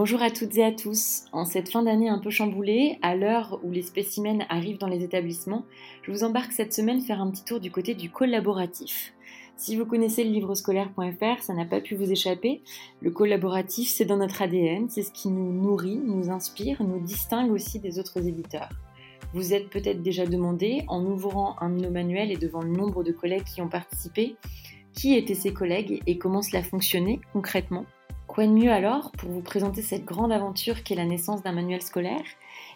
Bonjour 0.00 0.22
à 0.22 0.30
toutes 0.30 0.56
et 0.56 0.64
à 0.64 0.70
tous. 0.70 1.24
En 1.32 1.44
cette 1.44 1.70
fin 1.70 1.82
d'année 1.82 2.08
un 2.08 2.20
peu 2.20 2.30
chamboulée, 2.30 3.00
à 3.02 3.16
l'heure 3.16 3.58
où 3.64 3.72
les 3.72 3.82
spécimens 3.82 4.46
arrivent 4.48 4.78
dans 4.78 4.86
les 4.86 5.02
établissements, 5.02 5.64
je 6.02 6.12
vous 6.12 6.22
embarque 6.22 6.52
cette 6.52 6.72
semaine 6.72 7.00
faire 7.00 7.20
un 7.20 7.28
petit 7.32 7.42
tour 7.42 7.58
du 7.58 7.72
côté 7.72 7.96
du 7.96 8.08
collaboratif. 8.08 9.12
Si 9.56 9.74
vous 9.74 9.86
connaissez 9.86 10.22
le 10.22 10.30
livre 10.30 10.54
scolaire.fr, 10.54 11.42
ça 11.42 11.52
n'a 11.52 11.64
pas 11.64 11.80
pu 11.80 11.96
vous 11.96 12.12
échapper. 12.12 12.62
Le 13.00 13.10
collaboratif, 13.10 13.88
c'est 13.88 14.04
dans 14.04 14.18
notre 14.18 14.40
ADN, 14.40 14.88
c'est 14.88 15.02
ce 15.02 15.10
qui 15.10 15.30
nous 15.30 15.52
nourrit, 15.52 15.98
nous 15.98 16.30
inspire, 16.30 16.80
nous 16.84 17.00
distingue 17.00 17.50
aussi 17.50 17.80
des 17.80 17.98
autres 17.98 18.24
éditeurs. 18.24 18.70
Vous 19.34 19.52
êtes 19.52 19.68
peut-être 19.68 20.00
déjà 20.00 20.26
demandé, 20.26 20.84
en 20.86 21.04
ouvrant 21.04 21.56
un 21.60 21.70
de 21.70 21.82
nos 21.82 21.90
manuels 21.90 22.30
et 22.30 22.36
devant 22.36 22.62
le 22.62 22.70
nombre 22.70 23.02
de 23.02 23.10
collègues 23.10 23.42
qui 23.52 23.62
ont 23.62 23.68
participé, 23.68 24.36
qui 24.92 25.16
étaient 25.16 25.34
ces 25.34 25.52
collègues 25.52 26.02
et 26.06 26.18
comment 26.18 26.42
cela 26.42 26.62
fonctionnait 26.62 27.18
concrètement. 27.32 27.84
Quoi 28.28 28.46
de 28.46 28.52
mieux 28.52 28.70
alors 28.70 29.10
pour 29.12 29.30
vous 29.30 29.40
présenter 29.40 29.80
cette 29.82 30.04
grande 30.04 30.30
aventure 30.30 30.84
qu'est 30.84 30.94
la 30.94 31.06
naissance 31.06 31.42
d'un 31.42 31.52
manuel 31.52 31.82
scolaire 31.82 32.22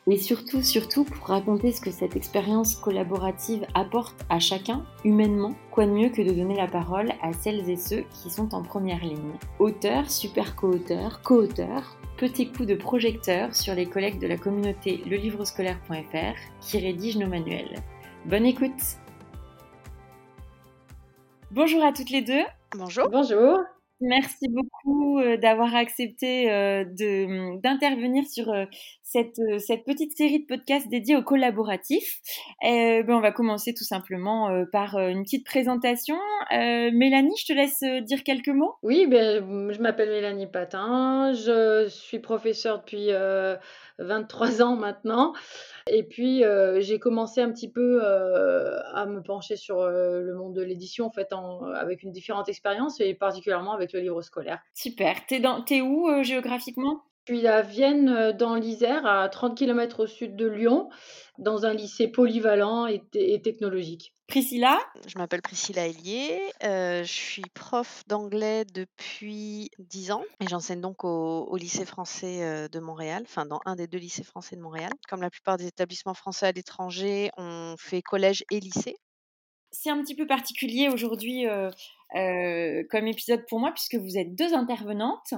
et 0.09 0.17
surtout, 0.17 0.63
surtout 0.63 1.05
pour 1.05 1.29
raconter 1.29 1.71
ce 1.71 1.81
que 1.81 1.93
cette 1.93 2.17
expérience 2.17 2.75
collaborative 2.75 3.65
apporte 3.75 4.17
à 4.31 4.41
chacun, 4.41 4.85
humainement, 5.05 5.55
quoi 5.71 5.87
de 5.87 5.93
mieux 5.93 6.09
que 6.09 6.23
de 6.23 6.33
donner 6.33 6.57
la 6.57 6.67
parole 6.67 7.13
à 7.23 7.33
celles 7.33 7.69
et 7.71 7.77
ceux 7.77 8.03
qui 8.11 8.31
sont 8.31 8.55
en 8.55 8.63
première 8.63 9.05
ligne? 9.05 9.35
Auteurs, 9.61 10.11
super 10.11 10.57
co-auteurs, 10.57 11.23
co-auteurs, 11.23 11.97
petit 12.17 12.51
coup 12.51 12.65
de 12.65 12.75
projecteur 12.75 13.55
sur 13.55 13.75
les 13.75 13.87
collègues 13.87 14.19
de 14.19 14.27
la 14.27 14.39
communauté 14.39 15.03
lelivrescolaire.fr 15.07 16.39
qui 16.61 16.79
rédigent 16.79 17.21
nos 17.21 17.29
manuels. 17.29 17.77
Bonne 18.25 18.47
écoute 18.47 18.97
Bonjour 21.53 21.85
à 21.85 21.93
toutes 21.93 22.11
les 22.11 22.23
deux. 22.23 22.45
Bonjour. 22.75 23.09
Bonjour. 23.11 23.61
Merci 24.05 24.49
beaucoup 24.49 25.21
euh, 25.21 25.37
d'avoir 25.37 25.77
accepté 25.77 26.51
euh, 26.51 26.85
d'intervenir 27.63 28.25
sur 28.27 28.49
euh, 28.51 28.65
cette, 29.13 29.41
cette 29.61 29.85
petite 29.85 30.17
série 30.17 30.41
de 30.41 30.47
podcasts 30.47 30.89
dédiés 30.89 31.17
au 31.17 31.23
collaboratif. 31.23 32.21
ben, 32.63 33.05
on 33.09 33.21
va 33.21 33.33
commencer 33.33 33.75
tout 33.75 33.85
simplement 33.85 34.65
par 34.73 34.99
une 34.99 35.23
petite 35.23 35.45
présentation. 35.45 36.17
Mélanie, 36.51 37.35
je 37.39 37.47
te 37.47 37.53
laisse 37.53 38.05
dire 38.05 38.23
quelques 38.25 38.49
mots. 38.49 38.75
Oui, 38.83 39.07
ben, 39.07 39.71
je 39.73 39.81
m'appelle 39.81 40.11
Mélanie 40.11 40.47
Patin, 40.47 41.33
je 41.33 41.87
suis 41.89 42.19
professeure 42.19 42.81
depuis 42.81 43.11
23 43.99 44.63
ans 44.63 44.77
maintenant. 44.77 45.33
Et 45.89 46.05
puis, 46.05 46.45
euh, 46.45 46.81
j'ai 46.81 46.99
commencé 46.99 47.41
un 47.41 47.51
petit 47.51 47.71
peu 47.71 48.01
euh, 48.05 48.81
à 48.95 49.07
me 49.07 49.21
pencher 49.23 49.57
sur 49.57 49.81
euh, 49.81 50.21
le 50.21 50.35
monde 50.35 50.55
de 50.55 50.63
l'édition, 50.63 51.07
en 51.07 51.11
fait, 51.11 51.33
en, 51.33 51.65
avec 51.73 52.03
une 52.03 52.13
différente 52.13 52.49
expérience 52.49 53.01
et 53.01 53.15
particulièrement 53.15 53.73
avec 53.73 53.93
le 53.93 54.01
livre 54.01 54.23
scolaire. 54.23 54.61
Super. 54.75 55.27
T'es, 55.27 55.41
dans, 55.41 55.63
t'es 55.63 55.81
où 55.81 56.09
géographiquement? 56.23 57.03
Suis 57.27 57.47
à 57.47 57.63
Vienne, 57.63 58.33
dans 58.33 58.55
l'Isère, 58.55 59.07
à 59.07 59.29
30 59.29 59.57
km 59.57 60.01
au 60.01 60.07
sud 60.07 60.37
de 60.37 60.47
Lyon, 60.47 60.89
dans 61.39 61.67
un 61.67 61.75
lycée 61.75 62.09
polyvalent 62.09 62.87
et 62.87 63.43
technologique. 63.43 64.15
Priscilla? 64.33 64.79
Je 65.07 65.19
m'appelle 65.19 65.43
Priscilla 65.43 65.87
Hélier, 65.87 66.41
euh, 66.65 67.05
je 67.05 67.13
suis 67.13 67.45
prof 67.53 68.03
d'anglais 68.07 68.65
depuis 68.65 69.71
10 69.79 70.13
ans 70.13 70.25
et 70.41 70.47
j'enseigne 70.49 70.81
donc 70.81 71.05
au, 71.05 71.55
lycée 71.59 71.85
français 71.85 72.43
euh, 72.43 72.67
de 72.67 72.79
Montréal, 72.81 73.25
enfin 73.27 73.45
dans 73.45 73.61
un 73.67 73.77
des 73.77 73.87
deux 73.87 73.99
lycées 73.99 74.25
français 74.25 74.57
de 74.57 74.63
Montréal. 74.63 74.91
Comme 75.07 75.21
la 75.21 75.29
plupart 75.29 75.59
des 75.59 75.67
établissements 75.67 76.15
français 76.15 76.47
à 76.47 76.53
l'étranger, 76.53 77.31
on 77.37 77.75
fait 77.79 78.01
collège 78.01 78.43
et 78.51 78.59
lycée. 78.59 78.97
C'est 79.71 79.91
un 79.91 80.01
petit 80.03 80.15
peu 80.15 80.27
particulier 80.27 80.89
aujourd'hui 80.89 81.47
euh, 81.47 81.69
euh, 82.15 82.83
comme 82.91 83.07
épisode 83.07 83.45
pour 83.49 83.61
moi 83.61 83.73
puisque 83.73 83.95
vous 83.95 84.19
êtes 84.19 84.35
deux 84.35 84.55
intervenantes 84.55 85.33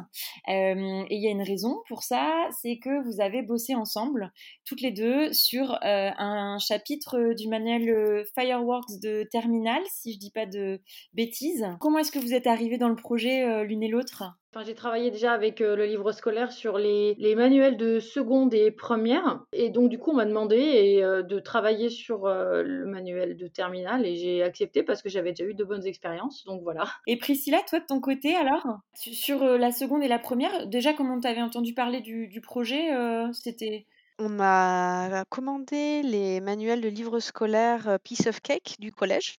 euh, 0.49 1.05
et 1.09 1.17
il 1.17 1.23
y 1.23 1.29
a 1.29 1.31
une 1.31 1.43
raison 1.43 1.83
pour 1.89 2.03
ça, 2.03 2.49
c'est 2.61 2.79
que 2.79 3.05
vous 3.05 3.21
avez 3.21 3.43
bossé 3.43 3.75
ensemble 3.75 4.33
toutes 4.65 4.81
les 4.81 4.91
deux 4.91 5.33
sur 5.33 5.73
euh, 5.73 6.11
un 6.17 6.59
chapitre 6.59 7.35
du 7.35 7.49
manuel 7.49 8.25
Fireworks 8.35 9.01
de 9.01 9.27
Terminal, 9.31 9.83
si 9.93 10.15
je 10.15 10.19
dis 10.19 10.31
pas 10.31 10.47
de 10.47 10.81
bêtises. 11.13 11.67
Comment 11.81 11.99
est-ce 11.99 12.13
que 12.13 12.19
vous 12.19 12.35
êtes 12.35 12.47
arrivées 12.47 12.79
dans 12.79 12.89
le 12.89 12.97
projet 12.97 13.65
l'une 13.65 13.83
et 13.83 13.89
l'autre? 13.89 14.25
J'ai 14.63 14.75
travaillé 14.75 15.11
déjà 15.11 15.33
avec 15.33 15.61
le 15.61 15.85
livre 15.85 16.13
scolaire 16.13 16.53
sur 16.53 16.79
les, 16.79 17.17
manuels 17.35 17.77
de 17.77 17.99
seconde 17.99 18.55
et 18.55 18.71
première. 18.71 19.45
Et 19.53 19.71
donc, 19.71 19.89
du 19.89 19.99
coup, 19.99 20.13
on 20.13 20.15
m'a 20.15 20.27
demandé 20.27 21.03
de 21.03 21.39
travailler 21.41 21.91
sur 21.91 22.27
le 22.29 22.87
manuel 22.87 23.37
de 23.37 23.49
terminal 23.49 24.07
et 24.07 24.17
j'ai 24.17 24.43
accepté 24.43 24.83
parce 24.83 25.03
que 25.03 25.09
j'avais 25.09 25.31
déjà 25.31 25.45
eu 25.45 25.55
de 25.55 25.65
bonnes 25.65 25.87
expériences. 25.87 26.45
Donc, 26.45 26.63
voilà. 26.63 26.85
Et 27.07 27.17
Priscilla, 27.17 27.61
toi 27.69 27.81
de 27.81 27.87
ton 27.87 28.01
côté 28.01 28.35
alors 28.35 28.79
Sur 28.95 29.43
euh, 29.43 29.59
la 29.59 29.73
seconde 29.73 30.03
et 30.03 30.09
la 30.09 30.19
première, 30.19 30.67
déjà 30.67 30.93
comment 30.93 31.19
t'avais 31.21 31.43
entendu 31.43 31.75
parler 31.75 32.01
du, 32.01 32.41
projet 32.41 32.95
euh, 32.95 33.33
C'était? 33.33 33.87
On 34.19 34.29
m'a 34.29 35.25
commandé 35.29 36.03
les 36.03 36.41
manuels 36.41 36.81
de 36.81 36.89
livres 36.89 37.21
scolaires 37.21 37.89
euh, 37.89 37.99
Piece 38.03 38.27
of 38.27 38.41
Cake 38.41 38.77
du 38.79 38.93
collège 38.93 39.37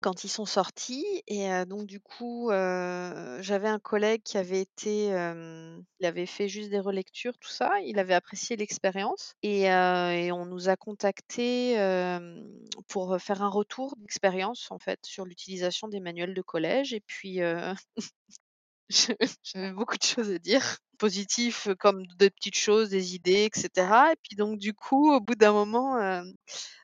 quand 0.00 0.24
ils 0.24 0.28
sont 0.28 0.46
sortis 0.46 1.04
et 1.26 1.48
donc 1.66 1.86
du 1.86 2.00
coup, 2.00 2.48
j'avais 2.50 3.68
un 3.68 3.78
collègue 3.78 4.22
qui 4.22 4.38
avait 4.38 4.60
été, 4.60 5.06
il 5.06 6.06
avait 6.06 6.26
fait 6.26 6.48
juste 6.48 6.70
des 6.70 6.80
relectures, 6.80 7.36
tout 7.38 7.50
ça. 7.50 7.70
Il 7.84 7.98
avait 7.98 8.14
apprécié 8.14 8.56
l'expérience 8.56 9.34
et 9.42 9.70
on 10.32 10.46
nous 10.46 10.68
a 10.68 10.76
contactés, 10.76 11.76
pour, 12.88 13.20
faire 13.20 13.42
un 13.42 13.48
retour 13.48 13.94
d'expérience, 13.98 14.70
en 14.70 14.78
fait, 14.78 15.00
sur 15.04 15.24
l'utilisation 15.24 15.88
des 15.88 16.00
manuels 16.00 16.34
de 16.34 16.42
collège 16.42 16.92
et 16.92 17.00
puis, 17.00 17.40
j'avais 18.88 19.72
beaucoup 19.72 19.96
de 19.96 20.02
choses 20.02 20.30
à 20.30 20.38
dire, 20.38 20.78
positifs, 20.98 21.68
comme 21.78 22.06
des 22.18 22.30
petites 22.30 22.58
choses, 22.58 22.90
des 22.90 23.14
idées 23.14 23.48
et 23.52 23.58
cetera 23.58 24.12
et 24.12 24.16
puis 24.22 24.36
donc 24.36 24.58
du 24.58 24.74
coup, 24.74 25.12
au 25.12 25.20
bout 25.20 25.34
d'un 25.34 25.52
moment, 25.52 26.22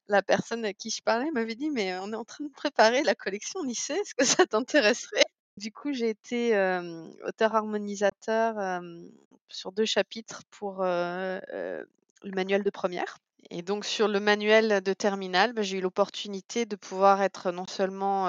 la 0.09 0.23
personne 0.23 0.65
à 0.65 0.73
qui 0.75 0.91
je 0.91 1.03
parlais 1.03 1.31
m'avait 1.33 1.55
dit: 1.57 1.71
«Mais 1.71 1.97
on 1.99 2.13
est 2.13 2.17
en 2.17 2.25
train 2.25 2.45
de 2.45 2.51
préparer 2.53 3.03
la 3.05 3.15
collection 3.15 3.63
lycée, 3.63 3.95
est-ce 3.95 4.15
que 4.15 4.25
ça 4.25 4.47
t'intéresserait?» 4.47 5.25
du 5.59 5.73
coup, 5.73 5.93
j'ai 5.95 6.11
été, 6.11 6.51
auteur 7.27 7.55
harmonisateur, 7.55 8.81
sur 9.49 9.73
deux 9.73 9.87
chapitres 9.87 10.43
pour, 10.51 10.83
le 10.85 11.85
manuel 12.35 12.63
de 12.63 12.71
première 12.71 13.19
et 13.51 13.63
donc 13.63 13.85
sur 13.85 14.09
le 14.09 14.19
manuel 14.19 14.81
de 14.83 14.93
terminale, 14.93 15.53
bah, 15.53 15.63
j'ai 15.63 15.79
eu 15.79 15.81
l'opportunité 15.81 16.67
de 16.67 16.75
pouvoir 16.77 17.23
être 17.23 17.53
non 17.53 17.67
seulement, 17.69 18.27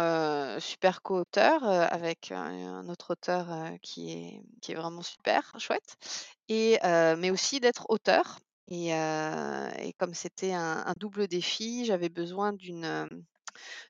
super 0.60 1.02
co-auteur, 1.02 1.64
avec 1.64 2.32
un 2.32 2.88
autre 2.90 3.12
auteur, 3.14 3.48
qui 3.82 4.42
est 4.70 4.76
vraiment 4.76 5.02
super 5.02 5.54
chouette 5.60 5.96
et 6.50 6.78
mais 7.18 7.32
aussi 7.32 7.60
d'être 7.60 7.86
auteur 7.90 8.40
et, 8.70 9.94
comme 9.98 10.14
c'était 10.14 10.54
un, 10.54 10.94
double 11.00 11.28
défi, 11.28 11.86
j'avais 11.86 12.10
besoin 12.10 12.54
d'une 12.54 13.08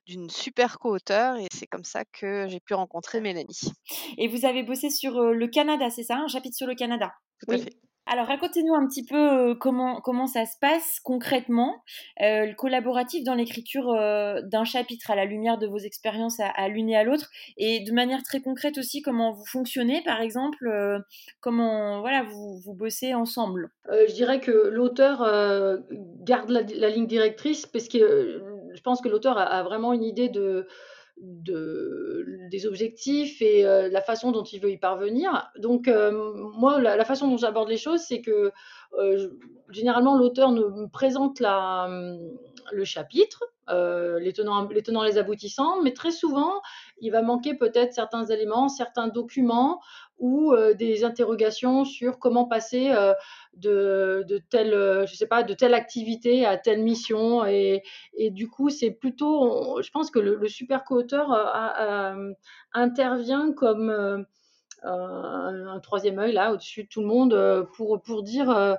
d'une 0.06 0.30
super 0.30 0.78
co-auteure 0.78 1.36
et 1.36 1.46
c'est 1.52 1.66
comme 1.66 1.84
ça 1.84 2.02
que 2.06 2.46
j'ai 2.48 2.58
pu 2.58 2.72
rencontrer 2.72 3.20
Mélanie. 3.20 3.70
Et 4.16 4.26
vous 4.26 4.46
avez 4.46 4.62
bossé 4.62 4.88
sur 4.88 5.20
le 5.20 5.46
Canada, 5.46 5.90
c'est 5.90 6.04
ça 6.04 6.16
Un 6.16 6.26
chapitre 6.26 6.56
sur 6.56 6.66
le 6.66 6.74
Canada? 6.74 7.12
Tout 7.40 7.52
à 7.52 7.58
fait. 7.58 7.76
Alors, 8.10 8.26
racontez-nous 8.26 8.74
un 8.74 8.86
petit 8.86 9.04
peu 9.04 9.54
comment, 9.56 10.00
comment 10.00 10.26
ça 10.26 10.46
se 10.46 10.56
passe 10.60 10.98
concrètement, 11.00 11.82
le 12.18 12.54
collaboratif 12.54 13.22
dans 13.22 13.34
l'écriture 13.34 13.92
d'un 14.44 14.64
chapitre 14.64 15.10
à 15.10 15.16
la 15.16 15.26
lumière 15.26 15.58
de 15.58 15.66
vos 15.66 15.78
expériences 15.78 16.40
à, 16.40 16.68
l'une 16.68 16.88
et 16.88 16.96
à 16.96 17.04
l'autre, 17.04 17.28
et 17.58 17.80
de 17.80 17.92
manière 17.92 18.22
très 18.22 18.40
concrète 18.40 18.78
aussi, 18.78 19.02
comment 19.02 19.32
vous 19.32 19.44
fonctionnez, 19.44 20.02
par 20.04 20.22
exemple, 20.22 20.70
comment 21.40 22.00
voilà, 22.00 22.22
vous, 22.22 22.58
vous 22.64 22.74
bossez 22.74 23.12
ensemble. 23.12 23.70
je 23.90 24.14
dirais 24.14 24.40
que 24.40 24.68
l'auteur 24.68 25.18
garde 26.22 26.50
la, 26.50 26.88
ligne 26.88 27.06
directrice, 27.06 27.66
parce 27.66 27.88
que 27.88 28.42
je 28.72 28.80
pense 28.80 29.00
que 29.00 29.08
l'auteur 29.08 29.36
a, 29.38 29.62
vraiment 29.62 29.92
une 29.92 30.04
idée 30.04 30.28
de 30.28 30.66
de, 31.20 32.26
des 32.50 32.66
objectifs 32.66 33.42
et 33.42 33.64
euh, 33.64 33.88
la 33.88 34.00
façon 34.00 34.32
dont 34.32 34.44
il 34.44 34.60
veut 34.60 34.70
y 34.70 34.76
parvenir. 34.76 35.50
Donc, 35.58 35.88
euh, 35.88 36.32
moi, 36.56 36.80
la, 36.80 37.04
façon 37.04 37.28
dont 37.28 37.36
j'aborde 37.36 37.68
les 37.68 37.76
choses, 37.76 38.00
c'est 38.00 38.20
que 38.20 38.52
euh, 38.98 39.28
généralement, 39.70 40.16
l'auteur 40.16 40.52
nous 40.52 40.88
présente 40.88 41.40
la, 41.40 41.88
le 42.72 42.84
chapitre, 42.84 43.44
les, 43.68 44.32
tenants, 44.32 44.66
les 44.68 44.82
tenants, 44.82 45.02
les 45.02 45.18
aboutissants, 45.18 45.82
mais 45.82 45.92
très 45.92 46.10
souvent, 46.10 46.60
il 47.00 47.10
va 47.10 47.22
manquer 47.22 47.54
peut-être 47.54 47.92
certains 47.92 48.24
éléments, 48.24 48.68
certains 48.68 49.08
documents 49.08 49.80
ou 50.18 50.54
des 50.74 51.04
interrogations 51.04 51.84
sur 51.84 52.18
comment 52.18 52.46
passer 52.46 52.90
de, 53.54 54.24
de, 54.26 54.38
telle, 54.38 54.72
je 55.06 55.14
sais 55.14 55.26
pas, 55.26 55.42
de 55.42 55.52
telle 55.52 55.74
activité 55.74 56.46
à 56.46 56.56
telle 56.56 56.82
mission. 56.82 57.44
Et, 57.44 57.82
et 58.16 58.30
du 58.30 58.48
coup, 58.48 58.70
c'est 58.70 58.90
plutôt, 58.90 59.80
je 59.82 59.90
pense 59.90 60.10
que 60.10 60.18
le, 60.18 60.48
super 60.48 60.84
co-auteur 60.84 61.30
intervient 62.72 63.52
comme 63.52 64.24
un, 64.82 65.80
troisième 65.82 66.18
œil 66.18 66.32
là 66.32 66.52
au-dessus 66.52 66.84
de 66.84 66.88
tout 66.88 67.00
le 67.00 67.06
monde 67.06 67.66
pour, 67.76 68.00
pour 68.02 68.22
dire 68.22 68.76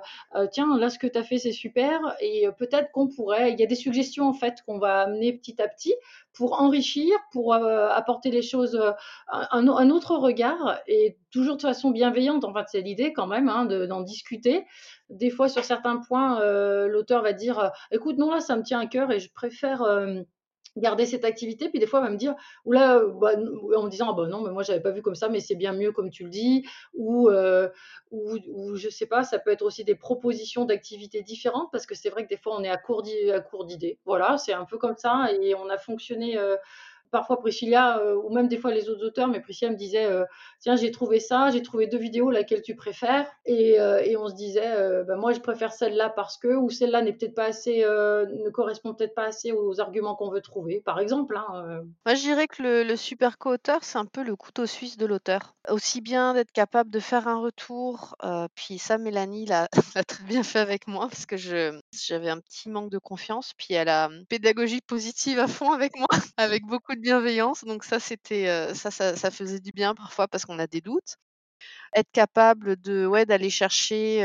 tiens, 0.52 0.78
là 0.78 0.90
ce 0.90 0.98
que 0.98 1.06
tu 1.06 1.18
as 1.18 1.22
fait 1.22 1.38
c'est 1.38 1.52
super 1.52 2.00
et 2.20 2.48
peut-être 2.58 2.90
qu'on 2.92 3.08
pourrait, 3.08 3.52
il 3.52 3.60
y 3.60 3.62
a 3.62 3.66
des 3.66 3.74
suggestions 3.74 4.28
en 4.28 4.32
fait 4.32 4.62
qu'on 4.66 4.78
va 4.78 5.02
amener 5.02 5.32
petit 5.32 5.60
à 5.60 5.68
petit 5.68 5.94
pour 6.32 6.60
enrichir, 6.60 7.12
pour 7.32 7.54
apporter 7.54 8.30
les 8.30 8.42
choses, 8.42 8.80
un, 9.28 9.68
un, 9.68 9.90
autre 9.90 10.16
regard 10.16 10.78
et 10.86 11.18
toujours 11.30 11.56
de 11.56 11.62
façon 11.62 11.90
bienveillante. 11.90 12.44
En 12.44 12.54
fait, 12.54 12.66
c'est 12.68 12.80
l'idée 12.80 13.12
quand 13.12 13.26
même 13.26 13.48
hein, 13.48 13.64
d'en 13.64 14.00
discuter. 14.00 14.64
Des 15.08 15.30
fois, 15.30 15.48
sur 15.48 15.64
certains 15.64 15.98
points, 15.98 16.40
l'auteur 16.86 17.22
va 17.22 17.32
dire 17.32 17.72
écoute, 17.90 18.16
non, 18.18 18.30
là, 18.30 18.40
ça 18.40 18.56
me 18.56 18.62
tient 18.62 18.80
à 18.80 18.86
cœur 18.86 19.10
et 19.10 19.20
je 19.20 19.30
préfère 19.32 19.82
garder 20.80 21.06
cette 21.06 21.24
activité. 21.24 21.68
Puis 21.68 21.78
des 21.78 21.86
fois, 21.86 22.00
elle 22.00 22.06
va 22.06 22.10
me 22.10 22.16
dire, 22.16 22.34
ou 22.64 22.72
là, 22.72 23.00
bah, 23.20 23.32
en 23.76 23.84
me 23.84 23.90
disant, 23.90 24.10
ah 24.10 24.14
bah 24.14 24.26
non, 24.26 24.42
mais 24.42 24.50
moi, 24.50 24.62
j'avais 24.62 24.80
pas 24.80 24.90
vu 24.90 25.02
comme 25.02 25.14
ça, 25.14 25.28
mais 25.28 25.40
c'est 25.40 25.54
bien 25.54 25.72
mieux 25.72 25.92
comme 25.92 26.10
tu 26.10 26.24
le 26.24 26.30
dis. 26.30 26.66
Ou, 26.94 27.28
euh, 27.28 27.68
ou, 28.10 28.36
ou, 28.48 28.76
je 28.76 28.88
sais 28.88 29.06
pas, 29.06 29.22
ça 29.22 29.38
peut 29.38 29.50
être 29.50 29.62
aussi 29.62 29.84
des 29.84 29.94
propositions 29.94 30.64
d'activités 30.64 31.22
différentes, 31.22 31.68
parce 31.72 31.86
que 31.86 31.94
c'est 31.94 32.10
vrai 32.10 32.24
que 32.24 32.28
des 32.28 32.36
fois, 32.36 32.56
on 32.58 32.62
est 32.64 32.70
à 32.70 32.78
court 32.78 33.02
d'idées. 33.02 33.98
Voilà, 34.04 34.38
c'est 34.38 34.52
un 34.52 34.64
peu 34.64 34.78
comme 34.78 34.96
ça. 34.96 35.28
Et 35.40 35.54
on 35.54 35.68
a 35.68 35.78
fonctionné. 35.78 36.38
Euh, 36.38 36.56
parfois 37.10 37.38
Priscilla, 37.40 37.98
euh, 37.98 38.14
ou 38.14 38.32
même 38.32 38.48
des 38.48 38.58
fois 38.58 38.72
les 38.72 38.88
autres 38.88 39.04
auteurs, 39.04 39.28
mais 39.28 39.40
Priscilla 39.40 39.70
me 39.70 39.76
disait 39.76 40.06
euh, 40.06 40.24
Tiens, 40.60 40.76
j'ai 40.76 40.90
trouvé 40.90 41.20
ça, 41.20 41.50
j'ai 41.50 41.62
trouvé 41.62 41.86
deux 41.86 41.98
vidéos, 41.98 42.30
laquelle 42.30 42.62
tu 42.62 42.74
préfères? 42.74 43.26
Et, 43.44 43.80
euh, 43.80 44.02
et, 44.04 44.16
on 44.16 44.28
se 44.28 44.34
disait 44.34 45.04
bah, 45.04 45.16
Moi, 45.16 45.32
je 45.32 45.40
préfère 45.40 45.72
celle-là 45.72 46.10
parce 46.10 46.36
que, 46.36 46.48
ou 46.48 46.70
celle-là 46.70 47.02
n'est 47.02 47.12
peut-être 47.12 47.34
pas 47.34 47.46
assez, 47.46 47.80
ne 47.80 48.50
correspond 48.50 48.94
peut-être 48.94 49.14
pas 49.14 49.24
assez 49.24 49.52
aux 49.52 49.80
arguments 49.80 50.14
qu'on 50.14 50.30
veut 50.30 50.40
trouver, 50.40 50.82
par 50.84 51.00
exemple. 51.00 51.36
Hein, 51.36 51.82
Moi, 52.06 52.14
je 52.14 52.20
dirais 52.22 52.46
que 52.46 52.62
le, 52.62 52.96
super 52.96 53.38
co-auteur, 53.38 53.82
c'est 53.82 53.98
un 53.98 54.06
peu 54.06 54.22
le 54.22 54.36
couteau 54.36 54.66
suisse 54.66 54.96
de 54.96 55.06
l'auteur. 55.06 55.54
Aussi 55.68 56.00
bien 56.00 56.34
d'être 56.34 56.52
capable 56.52 56.90
de 56.90 57.00
faire 57.00 57.28
un 57.28 57.40
retour, 57.40 58.16
puis 58.54 58.78
ça, 58.78 58.98
Mélanie 58.98 59.46
l'a 59.46 59.68
très 60.06 60.24
bien 60.24 60.42
fait 60.42 60.58
avec 60.58 60.86
moi 60.86 61.08
parce 61.08 61.26
que 61.26 61.36
j'avais 61.36 62.30
un 62.30 62.40
petit 62.40 62.68
manque 62.68 62.90
de 62.90 62.98
confiance, 62.98 63.52
puis 63.56 63.74
elle 63.74 63.88
a 63.88 64.10
pédagogie 64.28 64.80
positive 64.80 65.38
à 65.38 65.46
fond 65.46 65.72
avec 65.72 65.96
moi, 65.96 66.08
avec 66.36 66.64
beaucoup 66.64 66.94
de 66.94 66.99
bienveillance. 67.00 67.64
Donc 67.64 67.84
ça, 67.84 68.00
c'était 68.00 68.48
euh, 68.48 68.74
ça, 68.74 68.90
ça, 68.90 69.16
ça 69.16 69.30
faisait 69.30 69.60
du 69.60 69.72
bien 69.72 69.94
parfois 69.94 70.28
parce 70.28 70.44
qu'on 70.46 70.58
a 70.58 70.66
des 70.66 70.80
doutes 70.80 71.16
être 71.94 72.10
capable 72.12 72.76
de 72.80 73.06
ouais, 73.06 73.26
d'aller 73.26 73.50
chercher 73.50 74.22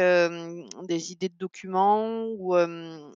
des 0.83 1.12
idées 1.12 1.29
de 1.29 1.38
documents 1.38 2.25
ou 2.38 2.56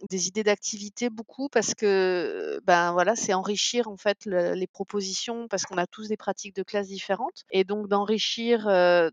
des 0.10 0.28
idées 0.28 0.44
d'activités 0.44 1.10
beaucoup 1.10 1.50
parce 1.50 1.74
que 1.74 2.60
ben 2.66 2.92
voilà 2.94 3.16
c'est 3.16 3.34
enrichir 3.34 3.88
en 3.88 3.98
fait 3.98 4.26
les 4.26 4.68
propositions 4.68 5.48
parce 5.48 5.64
qu'on 5.64 5.78
a 5.78 5.88
tous 5.88 6.08
des 6.08 6.18
pratiques 6.18 6.56
de 6.56 6.64
classe 6.64 6.88
différentes 6.88 7.44
et 7.52 7.64
donc 7.64 7.88
d'enrichir 7.88 8.66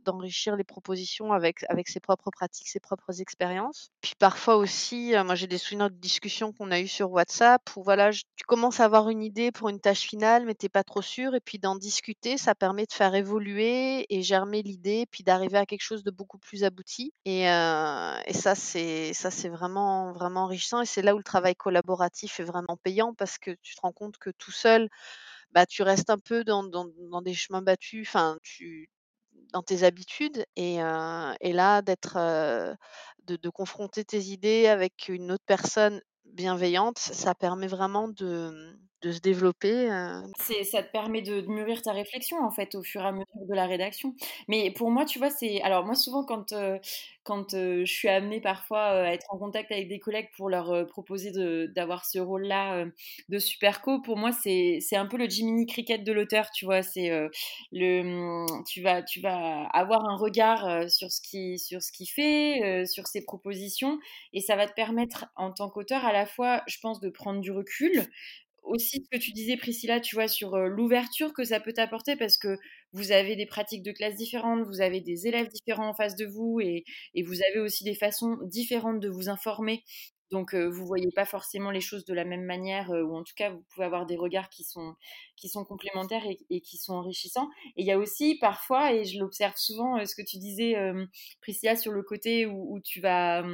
d'enrichir 0.04 0.56
les 0.56 0.64
propositions 0.64 1.32
avec 1.32 1.64
avec 1.68 1.88
ses 1.88 2.00
propres 2.00 2.30
pratiques 2.30 2.68
ses 2.68 2.80
propres 2.80 3.20
expériences. 3.20 3.90
Puis 4.00 4.14
parfois 4.18 4.56
aussi 4.56 5.14
moi 5.24 5.34
j'ai 5.34 5.46
des 5.46 5.58
souvenirs 5.58 5.90
de 5.90 5.96
discussions 5.96 6.52
qu'on 6.52 6.70
a 6.70 6.80
eues 6.80 6.88
sur 6.88 7.10
WhatsApp 7.10 7.62
où 7.76 7.82
voilà 7.82 8.10
tu 8.12 8.44
commences 8.46 8.80
à 8.80 8.84
avoir 8.84 9.08
une 9.08 9.22
idée 9.22 9.50
pour 9.50 9.68
une 9.68 9.80
tâche 9.80 10.02
finale 10.02 10.44
mais 10.46 10.54
t'es 10.54 10.68
pas 10.68 10.84
trop 10.84 11.02
sûr 11.02 11.34
et 11.34 11.40
puis 11.40 11.58
d'en 11.58 11.76
discuter 11.76 12.38
ça 12.38 12.54
permet 12.54 12.86
de 12.86 12.92
faire 12.92 13.14
évoluer 13.14 14.06
et 14.08 14.22
germer 14.22 14.62
l'idée 14.62 15.06
puis 15.10 15.23
d'arriver 15.24 15.58
à 15.58 15.66
quelque 15.66 15.82
chose 15.82 16.04
de 16.04 16.10
beaucoup 16.10 16.38
plus 16.38 16.64
abouti. 16.64 17.12
Et, 17.24 17.50
euh, 17.50 18.16
et 18.26 18.32
ça, 18.32 18.54
c'est 18.54 19.12
ça, 19.12 19.30
c'est 19.30 19.48
vraiment 19.48 20.12
vraiment 20.12 20.44
enrichissant. 20.44 20.80
Et 20.82 20.86
c'est 20.86 21.02
là 21.02 21.14
où 21.14 21.18
le 21.18 21.24
travail 21.24 21.54
collaboratif 21.56 22.40
est 22.40 22.44
vraiment 22.44 22.76
payant 22.82 23.14
parce 23.14 23.38
que 23.38 23.52
tu 23.62 23.74
te 23.74 23.80
rends 23.80 23.92
compte 23.92 24.18
que 24.18 24.30
tout 24.30 24.52
seul, 24.52 24.88
bah, 25.52 25.66
tu 25.66 25.82
restes 25.82 26.10
un 26.10 26.18
peu 26.18 26.44
dans, 26.44 26.64
dans, 26.64 27.22
des 27.22 27.34
chemins 27.34 27.62
battus. 27.62 28.06
Enfin, 28.08 28.38
tu 28.42 28.90
dans 29.52 29.62
tes 29.62 29.84
habitudes 29.84 30.44
et, 30.56 30.82
euh, 30.82 31.32
et 31.40 31.52
là 31.52 31.80
d'être 31.82 32.16
euh, 32.16 32.74
de, 33.24 33.48
confronter 33.50 34.04
tes 34.04 34.20
idées 34.20 34.66
avec 34.66 35.08
une 35.08 35.30
autre 35.30 35.44
personne 35.46 36.00
bienveillante, 36.24 36.98
ça 36.98 37.34
permet 37.34 37.68
vraiment 37.68 38.08
de, 38.08 38.76
de 39.02 39.12
se 39.12 39.20
développer. 39.20 39.88
C'est, 40.40 40.64
ça 40.64 40.82
te 40.82 40.90
permet 40.90 41.22
de, 41.22 41.42
mûrir 41.42 41.82
ta 41.82 41.92
réflexion 41.92 42.38
en 42.42 42.50
fait 42.50 42.74
au 42.74 42.82
fur 42.82 43.02
et 43.02 43.06
à 43.06 43.12
mesure 43.12 43.26
de 43.48 43.54
la 43.54 43.66
rédaction. 43.66 44.14
Mais 44.48 44.70
pour 44.70 44.90
moi, 44.90 45.04
tu 45.04 45.18
vois, 45.18 45.30
c'est 45.30 45.60
alors 45.62 45.84
moi 45.84 45.94
souvent 45.94 46.24
quand 46.24 46.54
quand 47.22 47.52
je 47.52 47.84
suis 47.86 48.08
amenée 48.08 48.40
parfois 48.40 48.82
à 48.82 49.12
être 49.12 49.26
en 49.30 49.38
contact 49.38 49.72
avec 49.72 49.88
des 49.88 49.98
collègues 49.98 50.28
pour 50.36 50.50
leur 50.50 50.86
proposer 50.86 51.32
d'avoir 51.68 52.04
ce 52.04 52.18
rôle-là 52.18 52.84
de 53.28 53.38
super 53.38 53.80
co, 53.80 54.00
pour 54.00 54.16
moi 54.16 54.30
c'est, 54.32 54.80
un 54.92 55.06
peu 55.06 55.16
le 55.16 55.28
Jiminy 55.28 55.66
Cricket 55.66 56.04
de 56.04 56.12
l'auteur, 56.12 56.50
tu 56.50 56.64
vois. 56.64 56.82
C'est 56.82 57.10
le 57.72 58.02
mmh, 58.02 58.64
tu 58.66 58.82
vas 58.82 59.02
tu 59.02 59.20
vas 59.20 59.64
avoir 59.72 60.04
un 60.08 60.16
regard 60.16 60.90
sur 60.90 61.08
sur 61.10 61.82
ce 61.82 61.92
qu'il 61.92 62.08
fait, 62.08 62.84
sur 62.86 63.06
ses 63.06 63.24
propositions, 63.24 63.98
et 64.32 64.40
ça 64.40 64.56
va 64.56 64.66
te 64.66 64.74
permettre 64.74 65.26
en 65.36 65.52
tant 65.52 65.70
qu'auteur 65.70 66.04
à 66.04 66.12
la 66.12 66.26
fois, 66.26 66.62
je 66.66 66.78
pense, 66.80 67.00
de 67.00 67.08
prendre 67.08 67.40
du 67.40 67.50
recul, 67.50 68.08
aussi 68.64 69.02
ce 69.04 69.16
que 69.16 69.22
tu 69.22 69.32
disais, 69.32 69.56
Priscilla, 69.56 70.00
tu 70.00 70.14
vois, 70.14 70.28
sur 70.28 70.56
l'ouverture 70.56 71.32
que 71.32 71.44
ça 71.44 71.60
peut 71.60 71.72
t'apporter 71.72 72.16
parce 72.16 72.36
que 72.36 72.58
vous 72.92 73.12
avez 73.12 73.36
des 73.36 73.46
pratiques 73.46 73.82
de 73.82 73.92
classe 73.92 74.16
différentes, 74.16 74.64
vous 74.66 74.80
avez 74.80 75.00
des 75.00 75.26
élèves 75.26 75.48
différents 75.48 75.88
en 75.88 75.94
face 75.94 76.16
de 76.16 76.26
vous 76.26 76.60
et, 76.60 76.84
vous 77.22 77.40
avez 77.50 77.60
aussi 77.60 77.84
des 77.84 77.94
façons 77.94 78.36
différentes 78.44 79.00
de 79.00 79.08
vous 79.08 79.28
informer. 79.28 79.84
Donc, 80.30 80.54
vous 80.54 80.72
vous 80.72 80.86
voyez 80.86 81.12
pas 81.14 81.26
forcément 81.26 81.70
les 81.70 81.80
choses 81.80 82.04
de 82.06 82.14
la 82.14 82.24
même 82.24 82.44
manière, 82.44 82.90
ou 82.90 83.14
en 83.14 83.22
tout 83.22 83.34
cas, 83.36 83.50
vous 83.50 83.62
pouvez 83.72 83.86
avoir 83.86 84.06
des 84.06 84.16
regards 84.16 84.48
qui 84.48 84.64
sont, 84.64 84.94
qui 85.36 85.48
sont 85.48 85.64
complémentaires 85.64 86.24
et, 86.50 86.60
qui 86.60 86.76
sont 86.76 86.94
enrichissants. 86.94 87.48
Et 87.76 87.82
il 87.82 87.86
y 87.86 87.92
a 87.92 87.98
aussi 87.98 88.38
parfois, 88.40 88.92
et 88.92 89.04
je 89.04 89.20
l'observe 89.20 89.54
souvent, 89.56 90.04
ce 90.04 90.14
que 90.16 90.22
tu 90.26 90.38
disais, 90.38 90.74
Priscilla, 91.40 91.76
sur 91.76 91.92
le 91.92 92.02
côté 92.02 92.46
où, 92.46 92.74
où 92.74 92.80
tu 92.80 93.00
vas 93.00 93.44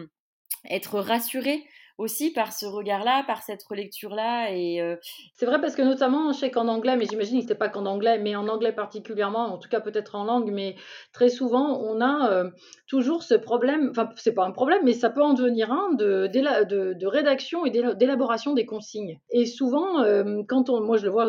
être 0.69 1.01
rassuré 1.01 1.65
aussi 2.00 2.32
par 2.32 2.52
ce 2.52 2.64
regard-là, 2.64 3.23
par 3.26 3.43
cette 3.43 3.62
relecture-là. 3.62 4.52
Et 4.52 4.81
euh, 4.81 4.97
C'est 5.35 5.44
vrai 5.44 5.61
parce 5.61 5.76
que 5.76 5.82
notamment, 5.82 6.32
je 6.32 6.38
sais 6.38 6.50
qu'en 6.50 6.67
anglais, 6.67 6.97
mais 6.97 7.05
j'imagine 7.05 7.37
que 7.37 7.43
c'était 7.43 7.55
pas 7.55 7.69
qu'en 7.69 7.85
anglais, 7.85 8.19
mais 8.19 8.35
en 8.35 8.49
anglais 8.49 8.73
particulièrement, 8.73 9.52
en 9.52 9.58
tout 9.58 9.69
cas 9.69 9.81
peut-être 9.81 10.14
en 10.14 10.25
langue, 10.25 10.50
mais 10.50 10.76
très 11.12 11.29
souvent, 11.29 11.79
on 11.82 12.00
a 12.00 12.32
euh, 12.32 12.50
toujours 12.87 13.23
ce 13.23 13.35
problème, 13.35 13.88
enfin 13.91 14.08
c'est 14.17 14.32
pas 14.32 14.47
un 14.47 14.50
problème, 14.50 14.81
mais 14.82 14.94
ça 14.94 15.11
peut 15.11 15.23
en 15.23 15.35
devenir 15.35 15.70
un 15.70 15.93
de, 15.93 17.06
rédaction 17.06 17.67
et 17.67 17.70
d'élaboration 17.70 18.55
des 18.55 18.64
consignes. 18.64 19.20
Et 19.31 19.44
souvent, 19.44 20.00
euh, 20.03 20.43
quand 20.49 20.70
on, 20.70 20.81
moi 20.81 20.96
je 20.96 21.05
le 21.05 21.11
vois 21.11 21.29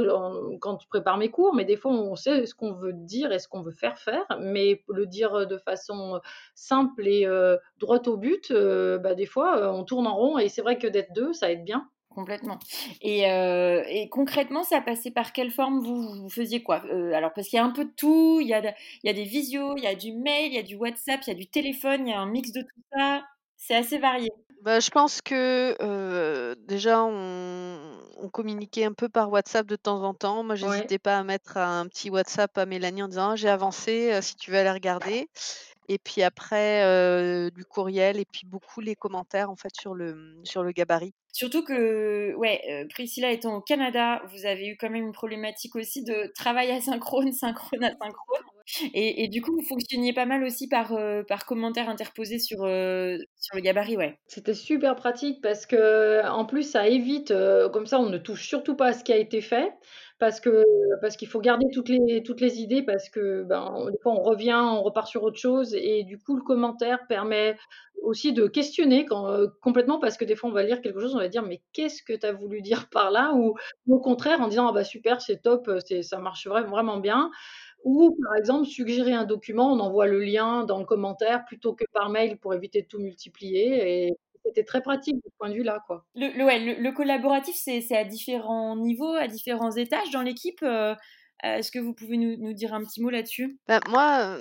quand 0.62 0.79
je 0.79 0.88
prépare 0.88 1.17
mes 1.17 1.29
cours, 1.29 1.53
mais 1.53 1.65
des 1.65 1.75
fois 1.75 1.91
on 1.91 2.15
sait 2.15 2.45
ce 2.45 2.56
qu'on 2.56 2.74
veut 2.74 2.94
dire 2.94 3.33
et 3.33 3.39
ce 3.39 3.50
qu'on 3.50 3.62
veut 3.62 3.71
faire 3.74 3.97
faire, 3.97 4.25
mais 4.39 4.83
le 4.88 5.06
dire 5.06 5.47
de 5.47 5.57
façon 5.57 6.21
simple 6.56 7.07
et 7.07 7.27
droite 7.79 8.07
au 8.07 8.15
but, 8.15 8.53
bah, 8.53 9.15
des 9.15 9.25
fois 9.25 9.74
on 9.74 9.83
tourne 9.83 10.07
en 10.07 10.15
rond 10.15 10.38
et 10.38 10.47
c'est 10.47 10.61
c'est 10.62 10.63
vrai 10.63 10.78
que 10.78 10.86
d'être 10.86 11.12
deux, 11.13 11.34
ça 11.34 11.52
aide 11.52 11.63
bien. 11.63 11.90
Complètement. 12.13 12.60
Et, 13.02 13.31
euh, 13.31 13.84
et, 13.88 14.10
concrètement, 14.10 14.63
ça 14.63 14.80
passait 14.80 15.10
par 15.10 15.34
quelle 15.34 15.50
forme? 15.50 15.80
Vous, 15.80 16.22
vous 16.22 16.30
faisiez 16.30 16.62
quoi? 16.62 16.84
Euh, 16.86 17.13
Alors, 17.13 17.34
parce 17.34 17.48
qu'il 17.48 17.58
y 17.58 17.60
a 17.60 17.66
un 17.66 17.72
peu 17.72 17.86
de 17.86 17.92
tout, 17.98 18.40
il 18.42 18.48
y 18.48 18.54
a, 18.54 18.60
il 18.60 19.08
y 19.08 19.10
a 19.10 19.13
des 19.13 19.24
visios, 19.24 19.75
il 19.78 19.84
y 19.84 19.88
a 19.88 19.96
du 19.96 20.12
mail, 20.12 20.52
il 20.52 20.54
y 20.54 20.60
a 20.60 20.63
du 20.63 20.75
WhatsApp, 20.75 21.22
il 21.25 21.30
y 21.30 21.31
a 21.31 21.36
du 21.36 21.48
téléphone, 21.48 22.06
il 22.06 22.12
y 22.12 22.13
a 22.13 22.19
un 22.19 22.28
mix 22.28 22.52
de 22.52 22.62
tout 22.62 22.81
ça. 22.94 23.24
C'est 23.58 23.75
assez 23.75 23.98
varié. 23.98 24.30
Bah, 24.62 24.80
je 24.80 24.91
pense 24.91 25.22
que 25.22 25.75
euh, 25.82 26.53
déjà, 26.68 27.03
on, 27.03 27.98
on, 28.18 28.30
communiquait 28.30 28.84
un 28.84 28.94
peu 28.94 29.10
par 29.10 29.32
WhatsApp 29.32 29.65
de 29.65 29.75
temps 29.75 30.03
en 30.03 30.13
temps. 30.13 30.44
Moi, 30.44 30.53
j'hésitais 30.53 31.00
pas 31.00 31.18
à 31.18 31.24
mettre 31.24 31.58
un 31.58 31.88
petit 31.88 32.12
WhatsApp 32.12 32.56
à 32.58 32.68
Mélanie 32.68 33.01
en 33.01 33.08
disant 33.08 33.32
«Ah, 33.32 33.36
j'ai 33.36 33.50
avancé, 33.50 34.20
si 34.22 34.36
tu 34.36 34.51
veux 34.51 34.58
aller 34.58 34.70
regarder. 34.70 35.30
Et 35.93 36.00
puis 36.00 36.24
après, 36.24 37.51
du 37.51 37.65
courriel 37.65 38.17
et 38.17 38.24
puis 38.24 38.43
beaucoup 38.45 38.79
les 38.79 38.95
commentaires 38.95 39.50
en 39.50 39.57
fait 39.57 39.75
sur 39.77 39.93
le, 39.93 40.13
mmh, 40.13 40.45
sur 40.45 40.63
le 40.63 40.71
gabarit. 40.71 41.13
Surtout 41.33 41.63
que, 41.65 42.33
ouais, 42.36 42.88
Priscilla 42.89 43.29
étant 43.31 43.55
au 43.55 43.62
Canada, 43.62 44.21
vous 44.33 44.45
avez 44.45 44.67
eu 44.67 44.77
quand 44.77 44.89
même 44.89 45.03
une 45.03 45.12
problématique 45.12 45.75
aussi 45.75 46.03
de 46.03 46.31
travail 46.33 46.71
asynchrone, 46.71 47.31
synchrone, 47.33 47.83
asynchrone. 47.83 48.41
Et, 48.93 49.24
et 49.24 49.27
du 49.27 49.41
coup, 49.41 49.51
vous 49.53 49.67
fonctionniez 49.67 50.13
pas 50.13 50.25
mal 50.25 50.43
aussi 50.45 50.69
par, 50.69 50.98
par 51.27 51.45
commentaires 51.45 51.89
interposés 51.89 52.39
sur, 52.39 52.60
sur 52.60 53.55
le 53.55 53.62
gabarit, 53.62 53.98
ouais. 53.98 54.17
C'était 54.27 54.53
super 54.53 54.95
pratique 54.95 55.41
parce 55.41 55.65
que, 55.65 56.25
en 56.29 56.45
plus, 56.45 56.63
ça 56.63 56.88
évite, 56.88 57.33
comme 57.74 57.86
ça, 57.86 58.00
on 58.00 58.10
ne 58.10 58.17
touche 58.17 58.48
surtout 58.48 58.77
pas 58.77 58.88
à 58.88 58.93
ce 58.93 59.03
qui 59.03 59.12
a 59.12 59.17
été 59.17 59.41
fait 59.41 59.74
parce 60.22 60.40
qu'il 61.18 61.28
faut 61.28 61.42
garder 61.42 61.66
toutes 61.74 61.90
les 61.90 62.62
idées 62.62 62.84
parce 62.84 63.10
que 63.10 63.42
ben 63.42 63.90
des 63.92 63.98
fois 64.04 64.13
on 64.13 64.22
revient, 64.22 64.62
on 64.62 64.84
repart 64.84 65.08
sur 65.08 65.24
autre 65.24 65.40
chose 65.40 65.74
et 65.74 66.04
du 66.04 66.20
coup 66.20 66.36
le 66.36 66.44
commentaire 66.44 67.00
permet 67.08 67.58
aussi 68.04 68.32
de 68.32 68.46
questionner 68.46 69.08
euh, 69.12 69.48
complètement 69.62 70.00
parce 70.00 70.18
que 70.18 70.25
des 70.25 70.36
fois 70.36 70.51
on 70.51 70.54
va 70.54 70.62
lire 70.62 70.82
quelque 70.82 71.00
chose, 71.00 71.16
on 71.16 71.20
va 71.20 71.28
dire 71.28 71.42
mais 71.42 71.62
qu'est-ce 71.74 72.04
que 72.04 72.13
tu 72.13 72.24
as 72.25 72.34
voulu 72.34 72.62
dire 72.62 72.88
par 72.90 73.10
là? 73.10 73.34
Ou, 73.34 73.56
au 73.90 74.00
contraire 74.00 74.42
en 74.42 74.48
disant 74.48 74.68
ah 74.68 74.74
bah 74.74 74.84
super 74.84 75.22
c'est 75.22 75.42
top, 75.42 75.72
c'est 75.88 76.04
ça 76.04 76.20
marche 76.20 76.48
vraiment 76.48 76.98
bien. 76.98 77.32
Ou 77.84 78.16
par 78.24 78.36
exemple 78.38 78.68
suggérer 78.68 79.13
un 79.13 79.25
document, 79.25 79.74
on 79.74 79.80
envoie 79.80 80.06
le 80.06 80.22
lien 80.22 80.66
dans 80.66 80.78
le 80.78 80.86
commentaire 80.86 81.46
plutôt 81.46 81.74
que 81.74 81.84
par 81.94 82.10
mail 82.10 82.38
pour 82.38 82.54
éviter 82.54 82.84
de 82.84 82.88
tout 82.88 83.00
multiplier 83.00 84.12
c'était 84.45 84.63
très 84.63 84.81
pratique 84.81 85.15
de 85.15 85.21
ce 85.25 85.38
point 85.38 85.50
de 85.50 85.55
vue-là. 85.55 85.79
Quoi. 85.88 86.05
Le, 86.15 86.36
le, 86.38 86.45
ouais, 86.45 86.60
le, 86.60 86.91
collaboratif, 86.91 87.55
c'est 87.55 87.95
à 87.95 88.03
différents 88.03 88.75
niveaux, 88.75 89.13
à 89.13 89.27
différents 89.27 89.71
étages 89.71 90.12
dans 90.12 90.21
l'équipe. 90.21 90.62
Euh, 90.63 90.95
Est-ce 91.43 91.71
que 91.71 91.79
vous 91.79 91.93
pouvez 91.93 92.17
nous, 92.17 92.38
nous 92.38 92.53
dire 92.53 92.74
un 92.74 92.83
petit 92.83 93.01
mot 93.01 93.10
là-dessus? 93.10 93.57
Bah, 93.67 93.79
Moi, 93.89 94.38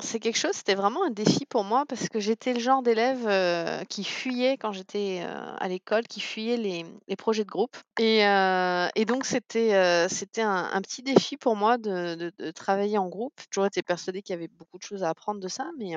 c'est 0.00 0.20
quelque 0.20 0.38
chose, 0.38 0.52
c'était 0.54 0.74
vraiment 0.74 1.04
un 1.04 1.10
défi 1.10 1.44
pour 1.46 1.64
moi 1.64 1.84
parce 1.88 2.08
que 2.08 2.18
j'étais 2.18 2.54
le 2.54 2.60
genre 2.60 2.82
d'élève 2.82 3.84
qui 3.86 4.04
fuyait 4.04 4.56
quand 4.56 4.72
j'étais 4.72 5.22
à 5.22 5.68
l'école, 5.68 6.04
qui 6.04 6.20
fuyait 6.20 6.56
les, 6.56 6.84
les, 7.08 7.16
projets 7.16 7.44
de 7.44 7.50
groupe. 7.50 7.76
Et, 8.00 8.20
et 8.20 9.04
donc, 9.04 9.24
c'était 9.24 10.08
c'était 10.08 10.42
un, 10.42 10.70
un, 10.72 10.80
petit 10.80 11.02
défi 11.02 11.36
pour 11.36 11.56
moi 11.56 11.78
de, 11.78 12.14
de, 12.14 12.32
de 12.38 12.50
travailler 12.50 12.98
en 12.98 13.08
groupe. 13.08 13.34
J'ai 13.38 13.46
toujours 13.50 13.66
été 13.66 13.82
persuadée 13.82 14.22
qu'il 14.22 14.34
y 14.34 14.38
avait 14.38 14.48
beaucoup 14.48 14.78
de 14.78 14.82
choses 14.82 15.02
à 15.02 15.10
apprendre 15.10 15.40
de 15.40 15.48
ça, 15.48 15.70
mais 15.78 15.94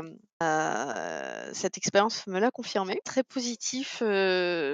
cette 1.53 1.77
expérience 1.77 2.27
me 2.27 2.39
l'a 2.39 2.51
confirmé. 2.51 2.99
Très 3.05 3.23
positif, 3.23 3.97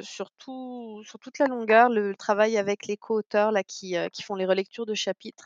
surtout 0.01 1.01
sur 1.05 1.19
toute 1.19 1.39
la 1.39 1.47
longueur, 1.47 1.89
le 1.89 2.15
travail 2.15 2.57
avec 2.57 2.87
les 2.87 2.97
co-auteurs 2.97 3.51
là, 3.51 3.63
qui, 3.63 3.95
qui 4.11 4.23
font 4.23 4.35
les 4.35 4.45
relectures 4.45 4.85
de 4.85 4.93
chapitres. 4.93 5.45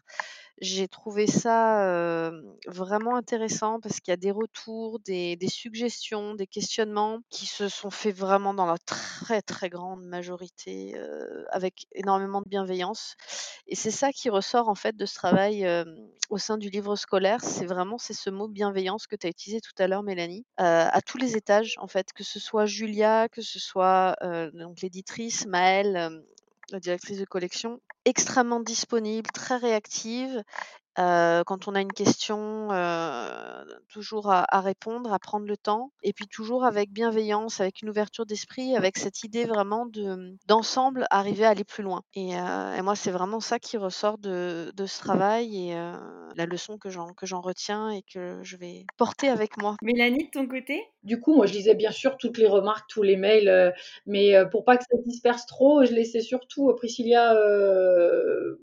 J'ai 0.61 0.87
trouvé 0.87 1.27
ça 1.27 2.31
vraiment 2.65 3.17
intéressant 3.17 3.79
parce 3.81 3.99
qu'il 3.99 4.11
y 4.11 4.13
a 4.13 4.17
des 4.17 4.31
retours, 4.31 4.99
des, 4.99 5.35
des, 5.35 5.49
suggestions, 5.49 6.33
des 6.33 6.47
questionnements 6.47 7.19
qui 7.29 7.45
se 7.45 7.67
sont 7.67 7.89
faits 7.89 8.15
vraiment 8.15 8.53
dans 8.53 8.65
la 8.65 8.77
très 8.77 9.41
très 9.41 9.69
grande 9.69 10.05
majorité 10.05 10.95
avec 11.49 11.87
énormément 11.91 12.41
de 12.41 12.47
bienveillance. 12.47 13.15
Et 13.67 13.75
c'est 13.75 13.91
ça 13.91 14.11
qui 14.11 14.29
ressort 14.29 14.69
en 14.69 14.75
fait 14.75 14.95
de 14.95 15.05
ce 15.05 15.15
travail 15.15 15.67
au 16.29 16.37
sein 16.37 16.57
du 16.57 16.69
livre 16.69 16.95
scolaire. 16.95 17.41
C'est 17.41 17.65
vraiment 17.65 17.97
c'est 17.97 18.13
ce 18.13 18.29
mot 18.29 18.47
bienveillance 18.47 19.07
que 19.07 19.17
tu 19.17 19.27
as 19.27 19.29
utilisé 19.29 19.59
tout 19.59 19.75
à 19.77 19.87
l'heure, 19.87 20.03
Mélanie, 20.03 20.45
à 20.57 21.01
tous 21.01 21.17
les 21.17 21.35
étages 21.35 21.75
en 21.79 21.87
fait, 21.87 22.13
que 22.13 22.23
ce 22.23 22.39
soit 22.39 22.65
Julia, 22.65 23.27
que 23.27 23.41
ce 23.41 23.59
soit 23.59 24.15
donc 24.53 24.81
l'éditrice, 24.81 25.45
Maëlle 25.47 26.23
la 26.71 26.79
directrice 26.79 27.19
de 27.19 27.25
collection, 27.25 27.79
extrêmement 28.05 28.59
disponible, 28.59 29.29
très 29.31 29.57
réactive. 29.57 30.43
quand 30.97 31.67
on 31.67 31.75
a 31.75 31.81
une 31.81 31.91
question, 31.91 32.69
toujours 33.89 34.31
à, 34.31 34.61
répondre, 34.61 35.11
à 35.11 35.19
prendre 35.19 35.45
le 35.45 35.57
temps, 35.57 35.91
et 36.03 36.13
puis 36.13 36.27
toujours 36.27 36.63
avec 36.63 36.91
bienveillance, 36.91 37.59
avec 37.59 37.81
une 37.81 37.89
ouverture 37.89 38.25
d'esprit, 38.25 38.75
avec 38.75 38.97
cette 38.97 39.23
idée 39.23 39.45
vraiment 39.45 39.85
de 39.85 40.37
d'ensemble 40.45 41.05
arriver 41.09 41.45
à 41.45 41.49
aller 41.49 41.65
plus 41.65 41.83
loin. 41.83 42.01
Et, 42.13 42.35
moi, 42.81 42.95
c'est 42.95 43.11
vraiment 43.11 43.39
ça 43.39 43.59
qui 43.59 43.77
ressort 43.77 44.17
de, 44.17 44.71
de 44.73 44.85
ce 44.85 44.99
travail 44.99 45.71
et 45.71 45.75
la 46.35 46.45
leçon 46.45 46.77
que 46.77 46.89
j'en 46.89 47.41
retiens 47.41 47.89
et 47.89 48.03
que 48.03 48.39
je 48.43 48.55
vais 48.55 48.85
porter 48.97 49.27
avec 49.27 49.57
moi. 49.57 49.75
Mélanie, 49.81 50.25
de 50.25 50.31
ton 50.31 50.47
côté? 50.47 50.83
Du 51.05 51.19
coup, 51.19 51.35
moi, 51.35 51.45
je 51.45 51.53
lisais 51.53 51.75
bien 51.75 51.91
sûr 51.91 52.17
toutes 52.17 52.37
les 52.37 52.47
remarques, 52.47 52.89
tous 52.89 53.03
les 53.03 53.15
mails, 53.15 53.73
mais 54.05 54.33
pour 54.51 54.63
pas 54.63 54.77
que 54.77 54.83
ça 54.83 54.97
disperse 55.05 55.45
trop, 55.45 55.85
je 55.85 55.93
laissais 55.93 56.21
surtout 56.21 56.73
Priscilla 56.75 57.33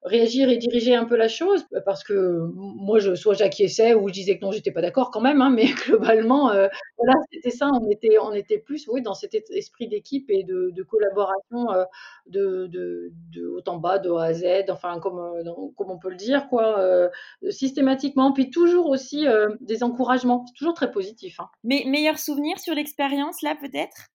réagir 0.03 0.49
et 0.49 0.57
diriger 0.57 0.95
un 0.95 1.05
peu 1.05 1.17
la 1.17 1.29
chose, 1.29 1.67
parce 1.85 2.05
que 2.05 2.51
moi, 2.55 2.99
je, 2.99 3.15
soit 3.15 3.35
j'acquiesçais 3.35 3.95
ou 3.95 4.09
je 4.09 4.13
disais 4.13 4.39
que 4.39 4.45
non, 4.45 4.53
j'étais 4.53 4.73
pas 4.73 4.81
d'accord 4.81 5.11
quand 5.11 5.21
même, 5.21 5.41
hein, 5.41 5.51
mais 5.51 5.65
globalement, 5.87 6.51
euh, 6.51 6.69
voilà, 6.99 7.15
c'était 7.31 7.51
ça. 7.51 7.71
On 7.73 7.89
était, 7.91 8.19
on 8.21 8.33
était 8.33 8.59
plus, 8.59 8.89
oui, 8.89 9.03
dans 9.03 9.15
cet 9.15 9.35
esprit 9.51 9.89
d'équipe 9.89 10.29
et 10.29 10.45
de, 10.45 10.83
collaboration 10.83 11.71
euh, 11.73 11.85
de, 12.27 13.13
haut 13.49 13.63
en 13.67 13.77
bas, 13.79 13.99
de 13.99 14.11
A 14.11 14.25
à 14.25 14.33
Z, 14.33 14.45
enfin, 14.71 14.99
comme, 15.01 15.19
euh, 15.19 15.51
comme 15.77 15.91
on 15.91 15.99
peut 15.99 16.11
le 16.11 16.17
dire, 16.17 16.49
quoi, 16.49 16.79
systématiquement. 17.51 18.33
Puis 18.33 18.51
toujours 18.51 18.89
aussi 18.89 19.27
des 19.61 19.83
encouragements, 19.83 20.45
toujours 20.57 20.75
très 20.75 20.91
positif. 20.91 21.41
Hein. 21.41 21.49
Mais 21.65 21.85
meilleur 21.87 22.19
sur 22.59 22.75
l'expérience 22.75 23.43
là, 23.43 23.55
peut-être? 23.57 24.09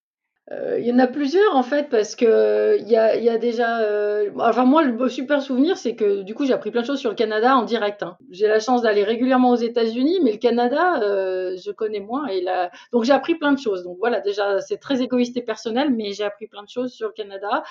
Il 0.49 0.85
y 0.85 0.93
en 0.93 0.99
a 0.99 1.07
plusieurs 1.07 1.57
en 1.57 1.63
fait 1.63 1.89
parce 1.89 2.15
que 2.15 2.77
il 2.79 2.87
y 2.87 2.95
a, 2.95 3.17
y 3.17 3.27
a 3.27 3.37
déjà. 3.37 3.81
Euh, 3.81 4.31
enfin 4.39 4.63
moi 4.63 4.81
le 4.81 5.09
super 5.09 5.41
souvenir 5.41 5.77
c'est 5.77 5.95
que 5.95 6.21
du 6.21 6.35
coup 6.35 6.45
j'ai 6.45 6.53
appris 6.53 6.71
plein 6.71 6.81
de 6.81 6.85
choses 6.85 6.99
sur 6.99 7.09
le 7.09 7.17
Canada 7.17 7.53
en 7.53 7.63
direct. 7.63 8.01
Hein. 8.01 8.17
J'ai 8.31 8.47
la 8.47 8.61
chance 8.61 8.81
d'aller 8.81 9.03
régulièrement 9.03 9.49
aux 9.49 9.57
États-Unis, 9.57 10.21
mais 10.23 10.31
le 10.31 10.37
Canada 10.37 11.01
euh, 11.01 11.57
je 11.57 11.69
connais 11.71 11.99
moins 11.99 12.27
et 12.27 12.39
là 12.39 12.71
donc 12.93 13.03
j'ai 13.03 13.11
appris 13.11 13.35
plein 13.35 13.51
de 13.51 13.59
choses. 13.59 13.83
Donc 13.83 13.97
voilà 13.99 14.21
déjà 14.21 14.61
c'est 14.61 14.77
très 14.77 15.01
égoïste 15.01 15.35
et 15.35 15.41
personnel, 15.41 15.93
mais 15.93 16.13
j'ai 16.13 16.23
appris 16.23 16.47
plein 16.47 16.63
de 16.63 16.69
choses 16.69 16.93
sur 16.93 17.07
le 17.07 17.13
Canada 17.13 17.63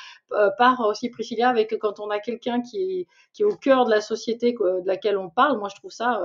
par 0.58 0.80
aussi 0.80 1.08
Priscilla 1.08 1.48
avec 1.48 1.78
quand 1.78 1.98
on 1.98 2.10
a 2.10 2.18
quelqu'un 2.18 2.60
qui 2.60 2.82
est 2.82 3.06
qui 3.32 3.42
est 3.42 3.46
au 3.46 3.56
cœur 3.56 3.86
de 3.86 3.90
la 3.90 4.02
société 4.02 4.52
de 4.52 4.86
laquelle 4.86 5.16
on 5.16 5.30
parle. 5.30 5.58
Moi 5.58 5.70
je 5.70 5.76
trouve 5.76 5.92
ça 5.92 6.20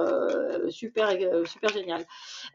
super 0.68 1.12
super 1.46 1.70
génial. 1.70 2.02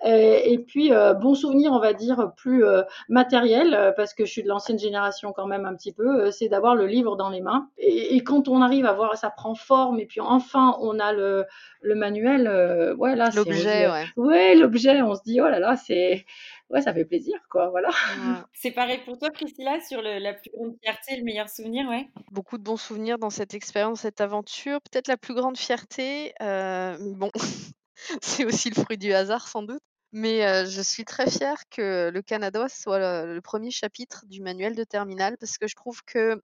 Et, 0.05 0.53
et 0.53 0.59
puis 0.59 0.91
bon 1.23 1.35
souvenir 1.35 1.73
on 1.73 1.81
va 1.81 1.95
dire 1.95 2.33
plus 2.37 2.63
matériel 3.09 3.86
euh, 3.86 3.86
parce 3.93 4.15
que 4.15 4.25
je 4.25 4.31
suis 4.31 4.43
de 4.43 4.49
l'ancienne 4.49 4.79
génération 4.79 5.33
quand 5.33 5.47
même 5.47 5.65
un 5.65 5.75
petit 5.75 5.93
peu, 5.93 6.27
euh, 6.27 6.31
c'est 6.31 6.49
d'avoir 6.49 6.75
le 6.75 6.87
livre 6.87 7.17
dans 7.17 7.31
les 7.31 7.41
mains. 7.41 7.69
Et, 7.79 8.23
quand 8.23 8.49
on 8.49 8.63
arrive 8.63 8.87
à 8.87 8.93
voir, 8.93 9.17
ça 9.17 9.31
prend 9.31 9.55
forme, 9.55 10.01
et 10.01 10.07
puis 10.07 10.21
enfin 10.21 10.77
on 10.81 10.99
a 10.99 11.13
le, 11.13 11.45
le 11.81 11.95
manuel, 11.95 12.47
euh, 12.47 12.95
ouais 12.97 13.15
là, 13.15 13.31
l'objet, 13.35 13.89
ouais. 13.89 14.05
Ouais, 14.17 14.55
l'objet, 14.55 15.03
on 15.03 15.15
se 15.15 15.23
dit 15.23 15.41
oh 15.41 15.49
là 15.49 15.59
là, 15.59 15.77
c'est 15.77 16.25
ouais, 16.71 16.81
ça 16.81 16.93
fait 16.93 17.05
plaisir, 17.05 17.39
quoi, 17.51 17.69
voilà. 17.69 17.91
C'est 18.53 18.73
pareil 18.73 18.99
pour 19.05 19.19
toi, 19.19 19.31
Priscilla, 19.31 19.79
sur 19.81 20.03
la 20.03 20.33
plus 20.33 20.51
grande 20.51 20.75
fierté, 20.83 21.17
le 21.17 21.23
meilleur 21.23 21.49
souvenir, 21.49 21.89
ouais. 21.89 22.09
Beaucoup 22.33 22.59
de 22.59 22.63
bons 22.63 22.77
souvenirs 22.77 23.19
dans 23.19 23.31
cette 23.31 23.55
expérience, 23.55 24.01
cette 24.01 24.21
aventure. 24.21 24.81
Peut-être 24.91 25.09
la 25.09 25.17
plus 25.17 25.35
grande 25.35 25.59
fierté, 25.59 26.33
bon, 26.41 27.31
c'est 28.23 28.45
aussi 28.45 28.71
le 28.71 28.83
fruit 28.83 28.99
du 28.99 29.13
hasard 29.13 29.47
sans 29.47 29.63
doute. 29.63 29.83
Mais 30.17 30.65
je 30.67 30.81
suis 30.81 31.05
très 31.05 31.31
fière 31.31 31.59
que 31.69 32.09
le 32.09 32.23
Canada 32.23 32.71
soit 32.71 33.27
le, 33.27 33.41
premier 33.43 33.71
chapitre 33.71 34.25
du 34.27 34.41
manuel 34.41 34.75
de 34.75 34.83
terminale 34.83 35.37
parce 35.39 35.59
que 35.59 35.67
je 35.67 35.75
trouve 35.75 36.03
que 36.07 36.41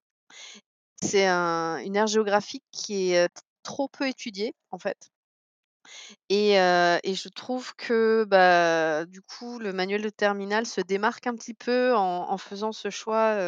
c'est 1.02 1.26
une 1.26 1.96
aire 1.96 2.06
géographique 2.06 2.64
qui 2.70 3.12
est 3.12 3.30
trop 3.62 3.88
peu 3.88 4.06
étudiée 4.06 4.54
en 4.72 4.78
fait. 4.78 5.10
Et, 6.28 6.56
je 6.56 7.28
trouve 7.30 7.74
que 7.76 8.24
bah, 8.24 9.06
du 9.06 9.22
coup 9.22 9.58
le 9.58 9.72
manuel 9.72 10.02
de 10.02 10.10
terminale 10.10 10.66
se 10.66 10.82
démarque 10.82 11.26
un 11.26 11.34
petit 11.34 11.54
peu 11.54 11.94
en, 11.96 12.36
faisant 12.36 12.72
ce 12.72 12.90
choix 12.90 13.38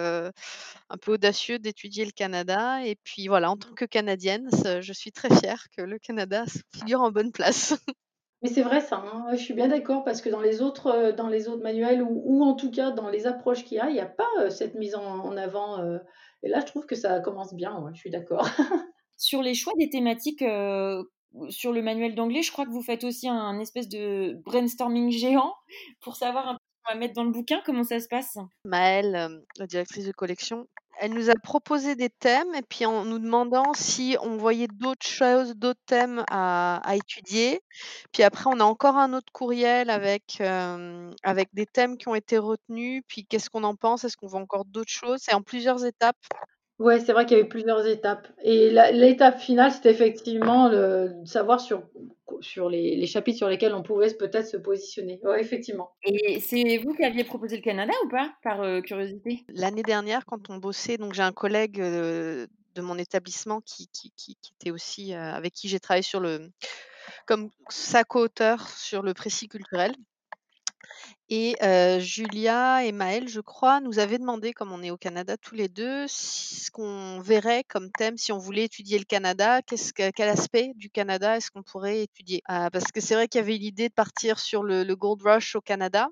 un 0.89 0.97
peu 1.03 1.13
audacieux 1.13 1.59
d'étudier 1.59 2.07
le 2.07 2.13
Canada. 2.13 2.83
Et 2.87 2.97
puis 3.05 3.29
voilà, 3.29 3.51
en 3.51 3.59
tant 3.59 3.75
que 3.75 3.85
Canadienne, 3.85 4.49
je 4.81 4.93
suis 4.95 5.13
très 5.13 5.29
fière 5.39 5.67
que 5.77 5.83
le 5.83 5.99
Canada 5.99 6.47
figure 6.75 7.03
en 7.03 7.11
bonne 7.11 7.31
place. 7.31 7.75
Mais 8.45 8.51
c'est 8.51 8.63
vrai 8.63 8.83
ça, 8.83 8.97
hein. 8.97 9.25
je 9.33 9.37
suis 9.39 9.55
bien 9.55 9.69
d'accord 9.69 10.05
parce 10.05 10.21
que 10.21 10.29
dans 10.29 10.43
les 10.43 10.61
autres, 10.61 10.89
euh, 10.89 11.13
dans 11.13 11.29
les 11.29 11.49
autres 11.49 11.63
manuels 11.63 12.03
ou, 12.03 12.21
ou 12.27 12.45
en 12.45 12.53
tout 12.53 12.71
cas 12.71 12.91
dans 12.91 13.09
les 13.09 13.27
approches 13.27 13.65
qu'il 13.65 13.79
y 13.79 13.81
a, 13.81 13.89
il 13.89 13.95
n'y 13.95 14.01
a 14.01 14.07
pas 14.07 14.29
euh, 14.39 14.51
cette 14.51 14.75
mise 14.75 14.95
en, 14.95 15.35
avant. 15.39 15.81
Euh, 15.81 15.97
et 16.43 16.51
là, 16.51 16.61
je 16.61 16.67
trouve 16.67 16.85
que 16.85 16.95
ça 16.95 17.21
commence 17.21 17.55
bien, 17.55 17.83
je 17.95 17.99
suis 17.99 18.11
d'accord. 18.11 18.47
Sur 19.17 19.41
les 19.41 19.55
choix 19.55 19.73
des 19.79 19.89
thématiques 19.89 20.45
sur 21.49 21.73
le 21.73 21.83
manuel 21.83 22.15
d'anglais, 22.15 22.43
je 22.43 22.53
crois 22.53 22.67
que 22.67 22.71
vous 22.71 22.83
faites 22.83 23.05
aussi 23.05 23.29
un, 23.29 23.59
espèce 23.61 23.89
de 23.89 24.35
brainstorming 24.45 25.11
géant 25.11 25.55
pour 26.01 26.17
savoir 26.17 26.49
un 26.49 26.53
peu 26.55 26.59
ce 26.59 26.83
qu'on 26.85 26.93
va 26.95 27.01
mettre 27.01 27.15
dans 27.15 27.25
le 27.25 27.31
bouquin. 27.31 27.63
Comment 27.65 27.85
ça 27.85 28.01
se 28.01 28.09
passe? 28.09 28.37
Maëlle, 28.67 29.41
la 29.59 29.67
directrice 29.67 30.07
de 30.07 30.13
collection, 30.13 30.67
elle 31.01 31.13
nous 31.13 31.31
a 31.31 31.35
proposé 31.35 31.97
des 31.97 32.11
thèmes 32.11 32.55
et 32.55 32.63
puis 32.63 32.87
en 32.87 33.05
nous 33.05 33.19
demandant 33.19 33.75
si 33.75 34.17
on 34.23 34.37
voyait 34.37 34.69
d'autres 34.69 35.07
choses, 35.07 35.55
d'autres 35.55 35.81
thèmes 35.87 36.25
à, 36.31 36.81
étudier. 36.95 37.61
Puis 38.13 38.23
après, 38.23 38.45
on 38.47 38.61
a 38.61 38.65
encore 38.65 38.97
un 38.97 39.13
autre 39.13 39.33
courriel 39.33 39.91
avec, 39.91 40.41
avec 41.23 41.49
des 41.53 41.67
thèmes 41.67 41.97
qui 41.97 42.09
ont 42.09 42.15
été 42.15 42.39
retenus. 42.39 43.03
Puis 43.09 43.27
qu'est-ce 43.27 43.51
qu'on 43.51 43.65
en 43.65 43.75
pense? 43.75 44.05
Est-ce 44.05 44.17
qu'on 44.17 44.27
voit 44.27 44.41
encore 44.41 44.65
d'autres 44.65 44.93
choses? 44.93 45.21
C'est 45.23 45.35
en 45.35 45.43
plusieurs 45.43 45.85
étapes. 45.85 46.17
Ouais, 46.81 46.99
c'est 46.99 47.13
vrai 47.13 47.25
qu'il 47.25 47.37
y 47.37 47.41
avait 47.41 47.49
plusieurs 47.49 47.87
étapes. 47.87 48.27
Et 48.43 48.71
l'étape 48.71 49.39
finale, 49.39 49.71
c'était 49.71 49.93
effectivement 49.93 50.69
de 50.69 51.13
savoir 51.25 51.61
sur, 51.61 51.85
sur 52.41 52.69
les, 52.69 52.97
les, 52.97 53.07
chapitres 53.07 53.39
sur 53.39 53.49
lesquels 53.49 53.75
on 53.75 53.83
pouvait 53.83 54.13
peut-être 54.13 54.49
se 54.49 54.57
positionner. 54.57 55.21
Ouais, 55.23 55.41
effectivement. 55.41 55.93
Et 56.03 56.41
c'est 56.41 56.79
vous 56.79 56.95
qui 56.95 57.05
aviez 57.05 57.23
proposé 57.23 57.57
le 57.57 57.63
Canada 57.63 57.93
ou 58.05 58.09
pas, 58.09 58.33
par 58.43 58.61
euh, 58.63 58.81
curiosité? 58.81 59.45
L'année 59.49 59.85
dernière, 59.85 60.27
quand 60.27 60.51
on 60.51 60.57
bossait, 60.57 60.97
donc 60.97 61.15
j'ai 61.15 61.23
un 61.23 61.33
collègue 61.33 61.81
euh, 61.81 62.49
de 62.75 62.83
mon 62.83 62.99
établissement 62.99 63.61
qui, 63.61 63.89
qui, 63.93 64.13
qui, 64.17 64.37
était 64.61 64.73
aussi, 64.73 65.15
euh, 65.15 65.33
avec 65.33 65.53
qui 65.53 65.69
j'ai 65.69 65.79
travaillé 65.79 66.03
sur 66.03 66.19
le, 66.19 66.51
comme 67.27 67.51
sa 67.69 68.03
co-auteur 68.03 68.69
sur 68.69 69.03
le 69.03 69.15
précis 69.15 69.49
culturel. 69.49 69.95
Et 71.29 71.57
Julia 72.01 72.85
et 72.85 72.93
Maëlle, 72.93 73.29
je 73.29 73.41
crois, 73.41 73.81
nous 73.81 73.99
avaient 73.99 74.19
demandé, 74.19 74.53
comme 74.53 74.73
on 74.73 74.83
est 74.83 74.91
au 74.91 74.97
Canada 74.97 75.37
tous 75.37 75.55
les 75.55 75.69
deux, 75.69 76.07
ce 76.09 76.71
qu'on 76.71 77.21
verrait 77.21 77.65
comme 77.65 77.91
thème 77.91 78.17
si 78.17 78.33
on 78.33 78.39
voulait 78.39 78.65
étudier 78.65 78.99
le 78.99 79.05
Canada, 79.05 79.63
qu'est-ce 79.63 79.93
quel 79.93 80.29
aspect 80.29 80.73
du 80.77 80.91
Canada 80.91 81.37
est-ce 81.37 81.51
qu'on 81.51 81.63
pourrait 81.63 82.03
étudier? 82.03 82.43
Ah, 82.47 82.71
parce 82.71 82.93
que 82.93 83.01
c'est 83.01 83.15
vrai 83.15 83.29
qu'il 83.29 83.41
y 83.41 83.45
avait 83.45 83.57
l'idée 83.57 83.89
de 83.89 83.95
partir 83.95 84.39
sur 84.39 84.63
le 84.63 84.95
Gold 84.95 85.23
Rush 85.23 85.57
au 85.57 85.61
Canada, 85.61 86.09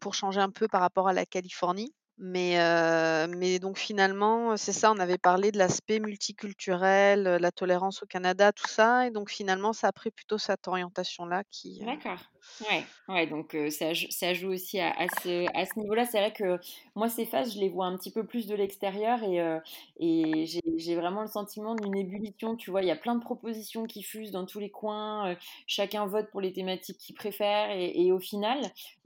pour 0.00 0.14
changer 0.14 0.40
un 0.40 0.50
peu 0.50 0.68
par 0.68 0.80
rapport 0.80 1.08
à 1.08 1.12
la 1.12 1.26
Californie. 1.26 1.94
Mais, 2.18 3.58
donc 3.60 3.76
finalement, 3.76 4.56
c'est 4.56 4.72
ça, 4.72 4.90
on 4.90 4.98
avait 4.98 5.18
parlé 5.18 5.52
de 5.52 5.58
l'aspect 5.58 6.00
multiculturel, 6.00 7.22
la 7.22 7.52
tolérance 7.52 8.02
au 8.02 8.06
Canada, 8.06 8.52
tout 8.52 8.68
ça 8.68 9.06
et 9.06 9.10
donc 9.10 9.30
finalement, 9.30 9.74
ça 9.74 9.88
a 9.88 9.92
pris 9.92 10.10
plutôt 10.10 10.38
cette 10.38 10.66
orientation-là 10.66 11.44
qui, 11.50 11.84
D'accord. 11.84 12.18
Ouais, 12.62 12.84
ouais, 13.08 13.26
donc 13.26 13.56
ça, 13.70 13.92
ça 14.10 14.34
joue 14.34 14.48
aussi 14.48 14.80
à, 14.80 14.92
ce, 15.22 15.46
à 15.54 15.66
ce 15.66 15.78
niveau-là. 15.78 16.04
C'est 16.06 16.18
vrai 16.18 16.32
que 16.32 16.58
moi, 16.94 17.08
ces 17.08 17.26
phases, 17.26 17.54
je 17.54 17.60
les 17.60 17.68
vois 17.68 17.86
un 17.86 17.96
petit 17.96 18.10
peu 18.10 18.24
plus 18.24 18.46
de 18.46 18.54
l'extérieur 18.54 19.22
et, 19.22 19.60
et 20.00 20.46
j'ai 20.46 20.96
vraiment 20.96 21.20
le 21.20 21.26
sentiment 21.26 21.74
d'une 21.74 21.96
ébullition. 21.96 22.56
Tu 22.56 22.70
vois, 22.70 22.82
il 22.82 22.88
y 22.88 22.90
a 22.90 22.96
plein 22.96 23.14
de 23.14 23.22
propositions 23.22 23.84
qui 23.84 24.02
fusent 24.02 24.30
dans 24.30 24.46
tous 24.46 24.58
les 24.58 24.70
coins. 24.70 25.36
chacun 25.66 26.06
vote 26.06 26.30
pour 26.30 26.40
les 26.40 26.52
thématiques 26.52 26.98
qu'il 26.98 27.14
préfère. 27.14 27.70
Et, 27.72 28.10
au 28.12 28.18
final, 28.18 28.60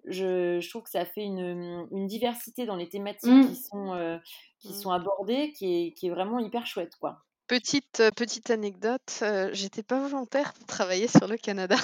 je, 0.04 0.66
trouve 0.68 0.84
que 0.84 0.90
ça 0.90 1.04
fait 1.04 1.24
une, 1.24 2.06
diversité 2.06 2.66
dans 2.66 2.76
les 2.76 2.88
thématiques 2.88 3.30
mmh. 3.30 3.48
qui, 3.48 3.56
sont, 3.56 4.20
qui 4.60 4.68
mmh. 4.70 4.80
sont 4.80 4.90
abordées 4.90 5.52
qui 5.52 5.66
est, 5.66 5.92
qui 5.92 6.06
est 6.06 6.10
vraiment 6.10 6.38
hyper 6.38 6.66
chouette, 6.66 6.96
quoi. 7.00 7.24
Petite, 7.48 8.00
petite 8.14 8.50
anecdote, 8.50 9.24
j'étais 9.52 9.82
pas 9.82 9.98
volontaire 9.98 10.52
pour 10.52 10.66
travailler 10.66 11.08
sur 11.08 11.26
le 11.26 11.36
Canada. 11.36 11.74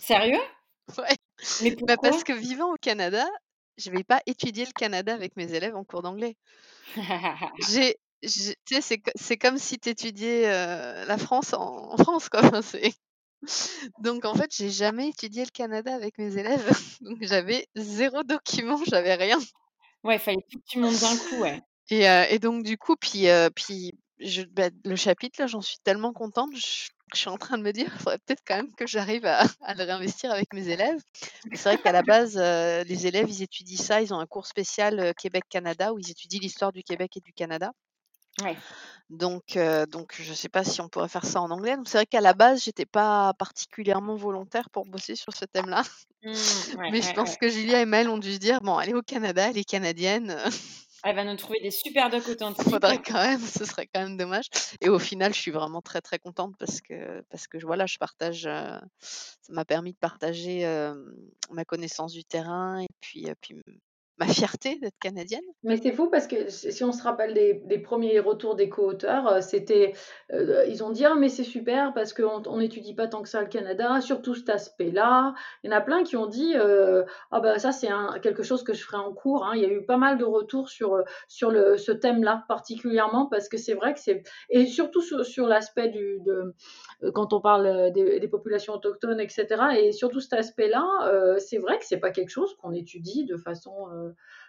Sérieux? 0.00 0.40
Ouais. 0.98 1.16
Mais 1.62 1.76
bah, 1.76 1.96
parce 2.00 2.24
que 2.24 2.32
vivant 2.32 2.72
au 2.72 2.76
Canada, 2.76 3.26
je 3.78 3.90
vais 3.90 4.04
pas 4.04 4.20
étudier 4.26 4.64
le 4.64 4.72
Canada 4.72 5.14
avec 5.14 5.36
mes 5.36 5.52
élèves 5.52 5.76
en 5.76 5.84
cours 5.84 6.02
d'anglais. 6.02 6.36
J'ai 7.68 7.96
c'est 8.26 9.36
comme 9.36 9.58
si 9.58 9.78
tu 9.78 9.90
étudiais 9.90 10.46
la 10.46 11.18
France 11.18 11.52
en, 11.52 11.96
France, 11.98 12.30
quoi. 12.30 12.40
Donc, 13.98 14.24
en 14.24 14.34
fait, 14.34 14.50
j'ai 14.56 14.70
jamais 14.70 15.08
étudié 15.08 15.44
le 15.44 15.50
Canada 15.50 15.94
avec 15.94 16.16
mes 16.16 16.38
élèves. 16.38 16.70
Donc, 17.02 17.18
j'avais 17.20 17.66
zéro 17.74 18.22
document, 18.22 18.80
j'avais 18.86 19.14
rien. 19.14 19.38
Ouais, 20.04 20.18
fallait 20.18 20.46
tout 20.50 20.58
que 20.58 20.64
tu 20.66 20.78
montes 20.78 20.98
d'un 21.00 21.16
coup, 21.16 21.42
ouais. 21.42 21.60
Et, 21.90 22.04
et 22.30 22.38
donc, 22.38 22.62
du 22.62 22.78
coup, 22.78 22.96
puis, 22.96 23.26
puis 23.54 23.92
je, 24.24 24.42
bah, 24.42 24.70
le 24.84 24.96
chapitre, 24.96 25.40
là, 25.40 25.46
j'en 25.46 25.60
suis 25.60 25.78
tellement 25.84 26.12
contente. 26.12 26.50
Je, 26.54 26.88
suis 27.14 27.28
en 27.28 27.36
train 27.36 27.58
de 27.58 27.62
me 27.62 27.72
dire, 27.72 27.90
il 27.94 27.98
faudrait 27.98 28.18
peut-être 28.18 28.42
quand 28.44 28.56
même 28.56 28.74
que 28.74 28.88
j'arrive 28.88 29.24
à, 29.24 29.44
à, 29.62 29.74
le 29.74 29.84
réinvestir 29.84 30.32
avec 30.32 30.52
mes 30.52 30.68
élèves. 30.68 31.00
C'est 31.52 31.62
vrai 31.62 31.78
qu'à 31.78 31.92
la 31.92 32.02
base, 32.02 32.36
les 32.36 33.06
élèves, 33.06 33.28
ils 33.28 33.42
étudient 33.42 33.78
ça. 33.78 34.02
Ils 34.02 34.12
ont 34.12 34.18
un 34.18 34.26
cours 34.26 34.46
spécial 34.46 35.14
Québec-Canada 35.14 35.92
où 35.92 35.98
ils 35.98 36.10
étudient 36.10 36.40
l'histoire 36.42 36.72
du 36.72 36.82
Québec 36.82 37.16
et 37.16 37.20
du 37.20 37.32
Canada. 37.32 37.72
Donc, 39.10 39.56
donc 39.90 40.14
je 40.18 40.30
ne 40.30 40.34
sais 40.34 40.48
pas 40.48 40.64
si 40.64 40.80
on 40.80 40.88
pourrait 40.88 41.08
faire 41.08 41.24
ça 41.24 41.40
en 41.40 41.50
anglais. 41.50 41.76
c'est 41.84 41.98
vrai 41.98 42.06
qu'à 42.06 42.20
la 42.20 42.34
base, 42.34 42.64
j'étais 42.64 42.86
pas 42.86 43.32
particulièrement 43.34 44.16
volontaire 44.16 44.70
pour 44.70 44.86
bosser 44.86 45.14
sur 45.14 45.34
ce 45.36 45.44
thème-là. 45.44 45.82
Mmh, 46.24 46.90
Mais 46.90 47.02
je 47.02 47.12
pense 47.12 47.36
que 47.36 47.48
Julia 47.48 47.80
et 47.82 47.86
Mel 47.86 48.08
ont 48.08 48.18
dû 48.18 48.32
se 48.32 48.38
dire, 48.38 48.60
bon, 48.60 48.80
elle 48.80 48.90
est 48.90 48.94
au 48.94 49.02
Canada, 49.02 49.50
elle 49.50 49.58
est 49.58 49.64
canadienne. 49.64 50.36
Elle 51.04 51.16
va 51.16 51.24
nous 51.24 51.36
trouver 51.36 51.60
des 51.60 51.70
super 51.70 52.08
docs 52.08 52.28
authentiques. 52.28 52.68
Faudrait 52.68 53.02
quand 53.02 53.22
même, 53.22 53.40
ce 53.40 53.64
serait 53.64 53.86
quand 53.86 54.00
même 54.00 54.16
dommage. 54.16 54.46
Et 54.80 54.88
au 54.88 54.98
final, 54.98 55.34
je 55.34 55.40
suis 55.40 55.50
vraiment 55.50 55.82
très 55.82 56.00
très 56.00 56.18
contente 56.18 56.54
parce 56.58 56.80
que 56.80 57.20
parce 57.30 57.46
que 57.46 57.58
voilà, 57.58 57.86
je 57.86 57.98
partage, 57.98 58.42
ça 58.42 58.82
m'a 59.50 59.64
permis 59.64 59.92
de 59.92 59.98
partager 59.98 60.64
ma 61.50 61.64
connaissance 61.64 62.12
du 62.12 62.24
terrain 62.24 62.80
et 62.80 62.88
puis 63.00 63.26
puis 63.40 63.62
ma 64.18 64.26
fierté 64.26 64.76
d'être 64.76 64.98
canadienne. 65.00 65.42
Mais 65.64 65.76
c'est 65.76 65.90
fou 65.90 66.08
parce 66.08 66.28
que 66.28 66.48
si 66.48 66.84
on 66.84 66.92
se 66.92 67.02
rappelle 67.02 67.34
des, 67.34 67.78
premiers 67.78 68.20
retours 68.20 68.54
des 68.54 68.68
co-auteurs, 68.68 69.26
euh, 69.26 69.40
c'était, 69.40 69.92
euh, 70.32 70.64
ils 70.68 70.84
ont 70.84 70.90
dit 70.90 71.04
ah 71.04 71.14
mais 71.18 71.28
c'est 71.28 71.44
super 71.44 71.92
parce 71.94 72.12
qu'on 72.12 72.58
n'étudie 72.58 72.94
pas 72.94 73.08
tant 73.08 73.22
que 73.22 73.28
ça 73.28 73.40
le 73.40 73.48
Canada, 73.48 74.00
surtout 74.00 74.34
cet 74.34 74.50
aspect-là. 74.50 75.34
Il 75.62 75.70
y 75.70 75.74
en 75.74 75.76
a 75.76 75.80
plein 75.80 76.04
qui 76.04 76.16
ont 76.16 76.26
dit 76.26 76.54
euh, 76.54 77.02
ah 77.32 77.40
ben 77.40 77.58
ça 77.58 77.72
c'est 77.72 77.88
quelque 78.22 78.44
chose 78.44 78.62
que 78.62 78.72
je 78.72 78.84
ferai 78.84 78.98
en 78.98 79.12
cours. 79.12 79.44
Hein. 79.44 79.52
Il 79.56 79.62
y 79.62 79.64
a 79.64 79.68
eu 79.68 79.84
pas 79.84 79.96
mal 79.96 80.16
de 80.16 80.24
retours 80.24 80.68
sur 80.68 81.02
sur 81.26 81.50
le, 81.50 81.76
ce 81.76 81.90
thème-là 81.90 82.44
particulièrement 82.46 83.26
parce 83.26 83.48
que 83.48 83.56
c'est 83.56 83.74
vrai 83.74 83.94
que 83.94 84.00
c'est 84.00 84.22
et 84.48 84.66
surtout 84.66 85.02
sur, 85.02 85.46
l'aspect 85.46 85.88
du 85.88 86.20
de, 86.24 86.54
quand 87.12 87.32
on 87.32 87.40
parle 87.40 87.92
des, 87.92 88.28
populations 88.28 88.74
autochtones 88.74 89.20
etc. 89.20 89.46
Et 89.78 89.92
surtout 89.92 90.20
cet 90.20 90.34
aspect-là, 90.34 91.36
c'est 91.38 91.58
vrai 91.58 91.78
que 91.78 91.84
c'est 91.84 91.98
pas 91.98 92.10
quelque 92.10 92.30
chose 92.30 92.54
qu'on 92.56 92.72
étudie 92.72 93.24
de 93.24 93.36
façon 93.36 93.88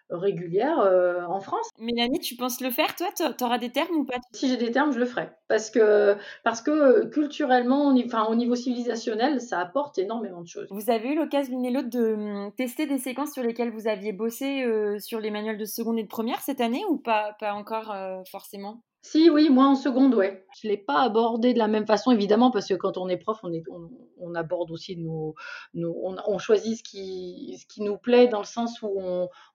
régulière 0.09 0.79
euh, 0.79 1.23
en 1.25 1.39
France. 1.39 1.67
Mélanie, 1.79 2.19
tu 2.19 2.35
penses 2.35 2.61
le 2.61 2.69
faire, 2.69 2.93
toi? 2.95 3.07
Tu 3.15 3.43
auras 3.43 3.57
des 3.57 3.71
termes 3.71 3.95
ou 3.95 4.05
pas? 4.05 4.17
Si 4.33 4.47
j'ai 4.47 4.57
des 4.57 4.71
termes, 4.71 4.91
je 4.91 4.99
le 4.99 5.05
ferai. 5.05 5.29
Parce 5.47 5.69
que, 5.69 6.15
parce 6.43 6.61
que 6.61 7.05
culturellement, 7.05 7.93
enfin, 8.05 8.25
au 8.25 8.35
niveau 8.35 8.55
civilisationnel, 8.55 9.41
ça 9.41 9.59
apporte 9.59 9.97
énormément 9.97 10.41
de 10.41 10.47
choses. 10.47 10.67
Vous 10.69 10.89
avez 10.89 11.09
eu 11.09 11.15
l'occasion 11.15 11.55
l'une 11.55 11.65
et 11.65 11.71
l'autre 11.71 11.89
de 11.89 12.13
hum, 12.13 12.51
tester 12.55 12.85
des 12.85 12.97
séquences 12.97 13.33
sur 13.33 13.43
lesquelles 13.43 13.71
vous 13.71 13.87
aviez 13.87 14.13
bossé 14.13 14.63
euh, 14.63 14.99
sur 14.99 15.19
les 15.19 15.31
manuels 15.31 15.57
de 15.57 15.65
seconde 15.65 15.99
et 15.99 16.03
de 16.03 16.07
première 16.07 16.41
cette 16.41 16.61
année 16.61 16.83
ou 16.89 16.97
pas, 16.97 17.35
pas 17.39 17.53
encore 17.53 17.95
forcément? 18.29 18.81
Si, 19.05 19.29
oui, 19.29 19.49
moi 19.51 19.65
en 19.67 19.75
seconde, 19.75 20.15
ouais. 20.15 20.43
Je 20.59 20.67
ne 20.67 20.71
l'ai 20.71 20.79
pas 20.79 21.01
abordé 21.01 21.53
de 21.53 21.59
la 21.59 21.67
même 21.67 21.85
façon, 21.85 22.11
évidemment, 22.11 22.49
parce 22.49 22.67
que 22.67 22.73
quand 22.73 22.97
on 22.97 23.07
est 23.07 23.17
prof, 23.17 23.39
on, 23.43 24.33
aborde 24.33 24.71
aussi 24.71 24.97
nos. 24.97 25.35
on, 25.75 26.39
choisit 26.39 26.75
ce 26.75 26.81
qui, 26.83 27.83
nous 27.83 27.97
plaît, 27.99 28.27
dans 28.27 28.39
le 28.39 28.45
sens 28.45 28.81
où 28.81 28.99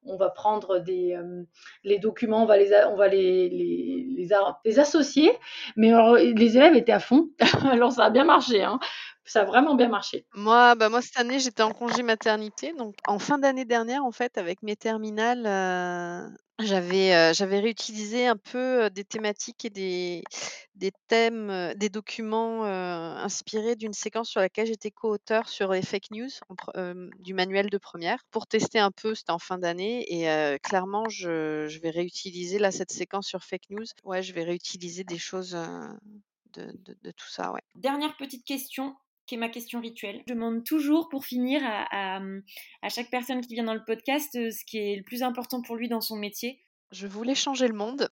on, 0.04 0.16
va 0.16 0.30
prendre 0.30 0.78
des, 0.78 1.14
euh, 1.14 1.42
les 1.83 1.99
documents, 1.99 2.45
on 2.45 2.47
va, 2.47 2.59
les, 2.59 2.73
on 2.92 2.95
va 2.95 3.09
les, 3.09 3.49
les, 3.49 4.28
les, 4.65 4.78
associer. 4.78 5.32
Mais 5.75 5.91
les 6.23 6.56
élèves 6.56 6.76
étaient 6.76 6.93
à 6.93 7.00
fond, 7.00 7.30
alors 7.73 7.91
ça 7.91 8.04
a 8.04 8.10
bien 8.10 8.25
marché. 8.25 8.63
Hein. 8.63 8.78
Ça 9.25 9.43
a 9.43 9.45
vraiment 9.45 9.75
bien 9.75 9.89
marché. 9.89 10.26
Moi, 10.35 10.76
bah 10.76 10.89
moi 10.89 11.02
cette 11.02 11.19
année, 11.19 11.41
j'étais 11.41 11.63
en 11.63 11.73
congé 11.73 12.02
maternité. 12.04 12.73
Donc, 12.73 12.95
en 13.06 13.19
fin 13.19 13.39
d'année 13.39 13.65
dernière, 13.65 14.04
en 14.04 14.13
fait, 14.13 14.39
avec 14.39 14.63
mes 14.63 14.76
terminales, 14.76 15.45
euh, 15.45 16.28
j'avais, 16.61 17.35
j'avais 17.35 17.59
réutilisé 17.59 18.28
un 18.28 18.37
peu, 18.37 18.91
des 18.91 19.04
thématiques 19.04 19.65
et 19.65 19.71
des 19.71 20.23
des 20.76 20.93
thèmes, 21.09 21.75
des 21.76 21.89
documents, 21.89 22.65
inspirés 22.65 23.75
d'une 23.76 23.93
séquence 23.93 24.30
sur 24.30 24.41
laquelle 24.41 24.67
j'étais 24.67 24.91
co-auteur 24.93 25.49
sur 25.49 25.73
les 25.73 25.83
fake 25.83 26.11
news 26.13 26.28
du 27.19 27.35
manuel 27.35 27.71
de 27.71 27.78
première 27.78 28.21
pour 28.30 28.47
tester 28.47 28.78
un 28.78 28.91
peu, 28.91 29.15
c'était 29.15 29.33
en 29.33 29.39
fin 29.39 29.59
d'année 29.59 30.04
et 30.09 30.59
clairement 30.61 31.09
je 31.09 31.67
je 31.69 31.78
vais 31.80 31.91
réutiliser 31.91 32.59
là 32.59 32.71
cette 32.71 32.93
séquence 32.93 33.26
sur 33.26 33.43
fake 33.43 33.71
news. 33.71 33.85
Ouais, 34.04 34.23
je 34.23 34.33
vais 34.33 34.45
réutiliser 34.45 35.04
des 35.04 35.19
choses, 35.19 35.52
de 35.52 36.73
de 36.78 36.97
de 37.02 37.11
tout 37.11 37.28
ça, 37.28 37.52
ouais. 37.52 37.61
Dernière 37.75 38.17
petite 38.17 38.45
question, 38.45 38.97
ma 39.36 39.49
question 39.49 39.80
rituelle. 39.80 40.23
Je 40.26 40.34
demande 40.34 40.64
toujours 40.64 41.08
pour 41.08 41.25
finir 41.25 41.60
à, 41.64 42.21
à, 42.82 42.88
chaque 42.88 43.10
personne 43.10 43.40
qui 43.40 43.54
vient 43.54 43.64
dans 43.64 43.75
le 43.75 43.84
podcast 43.84 44.34
euh, 44.36 44.50
ce 44.50 44.64
qui 44.64 44.78
est 44.78 44.97
le 44.97 45.02
plus 45.02 45.23
important 45.23 45.62
pour 45.62 45.76
lui 45.76 45.88
dans 45.88 46.00
son 46.00 46.16
métier. 46.16 46.60
Je 46.93 47.06
voulais 47.06 47.34
changer 47.34 47.69
le 47.69 47.75
monde, 47.75 48.08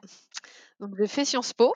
donc 0.79 0.91
j'ai 0.97 1.07
fait 1.07 1.25
Sciences 1.25 1.53
Po. 1.53 1.73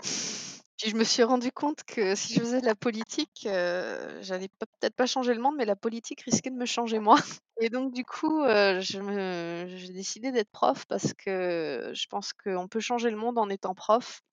Puis 0.82 0.90
je 0.90 0.96
me 0.96 1.04
suis 1.04 1.22
rendu 1.22 1.52
compte 1.52 1.84
que 1.84 2.16
si 2.16 2.34
je 2.34 2.40
faisais 2.40 2.60
de 2.60 2.66
la 2.66 2.74
politique, 2.74 3.46
euh, 3.46 4.20
j'allais 4.24 4.48
peut-être 4.48 4.96
pas 4.96 5.06
changer 5.06 5.36
le 5.36 5.40
monde, 5.40 5.54
mais 5.56 5.66
la 5.66 5.76
politique 5.76 6.22
risquait 6.22 6.50
de 6.50 6.56
me 6.56 6.66
changer 6.66 6.98
moi. 6.98 7.18
Et 7.62 7.70
donc 7.70 7.94
du 7.94 8.04
coup, 8.04 8.42
euh, 8.42 8.80
j'ai 8.82 9.94
décidé 9.94 10.32
d'être 10.32 10.50
prof 10.50 10.86
parce 10.88 11.14
que 11.14 11.92
je 11.94 12.08
pense 12.08 12.34
qu'on 12.34 12.68
peut 12.68 12.80
changer 12.80 13.12
le 13.12 13.18
monde 13.18 13.38
en 13.38 13.50
étant 13.50 13.76
prof 13.76 14.24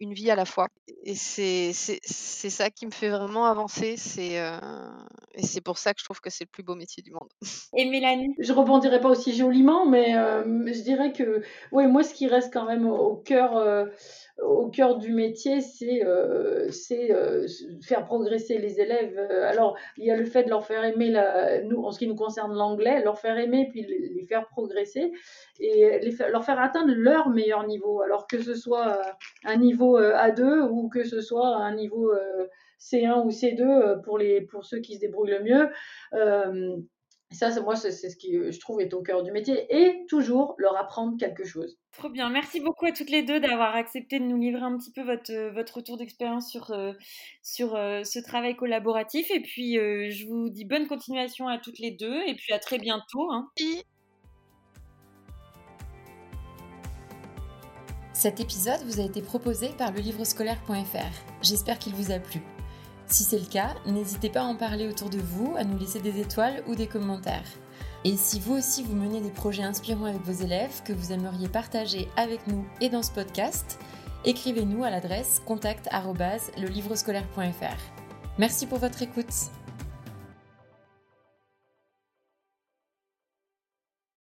une 0.00 0.12
vie 0.12 0.30
à 0.30 0.34
la 0.34 0.44
fois. 0.44 0.68
Et 1.04 1.14
c'est 1.14 1.72
ça 1.72 2.70
qui 2.70 2.86
me 2.86 2.90
fait 2.90 3.08
vraiment 3.08 3.46
avancer. 3.46 3.96
C'est 3.96 4.36
et 5.34 5.42
c'est 5.42 5.60
pour 5.60 5.78
ça 5.78 5.94
que 5.94 6.00
je 6.00 6.04
trouve 6.04 6.20
que 6.20 6.30
c'est 6.30 6.44
le 6.44 6.50
plus 6.50 6.62
beau 6.62 6.74
métier 6.74 7.02
du 7.02 7.12
monde. 7.12 7.28
Et 7.76 7.88
Mélanie? 7.88 8.34
Je 8.38 8.52
rebondirai 8.52 9.00
pas 9.00 9.08
aussi 9.08 9.34
joliment, 9.34 9.86
mais 9.86 10.12
je 10.12 10.82
dirais 10.82 11.12
que 11.12 11.42
ouais, 11.72 11.86
moi, 11.86 12.02
ce 12.02 12.14
qui 12.14 12.26
reste 12.26 12.52
quand 12.52 12.66
même 12.66 12.86
au 12.86 13.16
cœur 13.16 13.88
au 14.42 14.68
cœur 14.68 14.98
du 14.98 15.12
métier, 15.12 15.60
c'est 15.60 16.04
euh, 16.04 16.68
euh, 16.92 17.46
faire 17.82 18.04
progresser 18.04 18.58
les 18.58 18.80
élèves. 18.80 19.18
Alors, 19.44 19.76
il 19.96 20.06
y 20.06 20.10
a 20.10 20.16
le 20.16 20.24
fait 20.24 20.44
de 20.44 20.50
leur 20.50 20.64
faire 20.64 20.84
aimer, 20.84 21.10
la, 21.10 21.62
nous, 21.62 21.82
en 21.82 21.90
ce 21.90 21.98
qui 21.98 22.06
nous 22.06 22.14
concerne 22.14 22.54
l'anglais, 22.54 23.02
leur 23.02 23.18
faire 23.18 23.38
aimer, 23.38 23.68
puis 23.70 23.82
les, 23.82 24.24
faire 24.26 24.46
progresser 24.48 25.12
et 25.58 25.98
les, 26.00 26.16
leur 26.30 26.44
faire 26.44 26.60
atteindre 26.60 26.92
leur 26.94 27.30
meilleur 27.30 27.66
niveau. 27.66 28.02
Alors 28.02 28.26
que 28.26 28.40
ce 28.40 28.54
soit 28.54 29.00
un 29.44 29.56
niveau 29.56 29.98
euh, 29.98 30.12
A2 30.14 30.68
ou 30.68 30.88
que 30.88 31.04
ce 31.04 31.20
soit 31.20 31.56
un 31.56 31.74
niveau 31.74 32.12
euh, 32.12 32.46
C1 32.78 33.24
ou 33.24 33.30
C2 33.30 34.02
pour, 34.02 34.18
les, 34.18 34.42
pour 34.42 34.64
ceux 34.64 34.78
qui 34.78 34.94
se 34.94 35.00
débrouillent 35.00 35.30
le 35.30 35.42
mieux. 35.42 35.68
Euh, 36.14 36.76
ça, 37.30 37.60
moi, 37.60 37.76
c'est 37.76 37.92
ce 37.92 38.16
qui, 38.16 38.36
euh, 38.36 38.50
je 38.50 38.58
trouve, 38.58 38.80
est 38.80 38.94
au 38.94 39.02
cœur 39.02 39.22
du 39.22 39.30
métier. 39.32 39.66
Et 39.70 40.06
toujours 40.08 40.54
leur 40.56 40.76
apprendre 40.78 41.18
quelque 41.18 41.44
chose. 41.44 41.78
Trop 41.92 42.08
bien. 42.08 42.30
Merci 42.30 42.60
beaucoup 42.60 42.86
à 42.86 42.92
toutes 42.92 43.10
les 43.10 43.22
deux 43.22 43.38
d'avoir 43.38 43.76
accepté 43.76 44.18
de 44.18 44.24
nous 44.24 44.38
livrer 44.38 44.62
un 44.62 44.78
petit 44.78 44.90
peu 44.90 45.02
votre, 45.02 45.30
euh, 45.30 45.50
votre 45.50 45.76
retour 45.76 45.98
d'expérience 45.98 46.50
sur, 46.50 46.70
euh, 46.70 46.92
sur 47.42 47.72
ce 47.72 48.18
travail 48.24 48.56
collaboratif. 48.56 49.30
Et 49.30 49.40
puis, 49.40 49.74
je 49.74 50.26
vous 50.26 50.48
dis 50.48 50.64
bonne 50.64 50.86
continuation 50.86 51.48
à 51.48 51.58
toutes 51.58 51.78
les 51.78 51.90
deux. 51.90 52.22
Et 52.26 52.34
puis, 52.34 52.52
à 52.52 52.58
très 52.58 52.78
bientôt. 52.78 53.30
Hein. 53.30 53.50
Cet 58.14 58.40
épisode 58.40 58.80
vous 58.86 59.00
a 59.00 59.04
été 59.04 59.20
proposé 59.20 59.68
par 59.76 59.92
le 59.92 60.00
livrescolaire.fr. 60.00 61.42
J'espère 61.42 61.78
qu'il 61.78 61.94
vous 61.94 62.10
a 62.10 62.18
plu. 62.18 62.40
Si 63.08 63.24
c'est 63.24 63.38
le 63.38 63.46
cas, 63.46 63.74
n'hésitez 63.86 64.28
pas 64.28 64.42
à 64.42 64.44
en 64.44 64.54
parler 64.54 64.86
autour 64.86 65.08
de 65.08 65.18
vous, 65.18 65.54
à 65.56 65.64
nous 65.64 65.78
laisser 65.78 66.00
des 66.00 66.20
étoiles 66.20 66.62
ou 66.66 66.74
des 66.74 66.86
commentaires. 66.86 67.48
Et 68.04 68.16
si 68.16 68.38
vous 68.38 68.56
aussi 68.56 68.82
vous 68.82 68.94
menez 68.94 69.20
des 69.20 69.30
projets 69.30 69.62
inspirants 69.62 70.04
avec 70.04 70.20
vos 70.22 70.44
élèves 70.44 70.82
que 70.84 70.92
vous 70.92 71.12
aimeriez 71.12 71.48
partager 71.48 72.10
avec 72.16 72.46
nous 72.46 72.66
et 72.80 72.90
dans 72.90 73.02
ce 73.02 73.10
podcast, 73.10 73.80
écrivez-nous 74.24 74.84
à 74.84 74.90
l'adresse 74.90 75.42
contact@lelivrescolaire.fr. 75.46 77.78
Merci 78.38 78.66
pour 78.66 78.78
votre 78.78 79.02
écoute. 79.02 79.50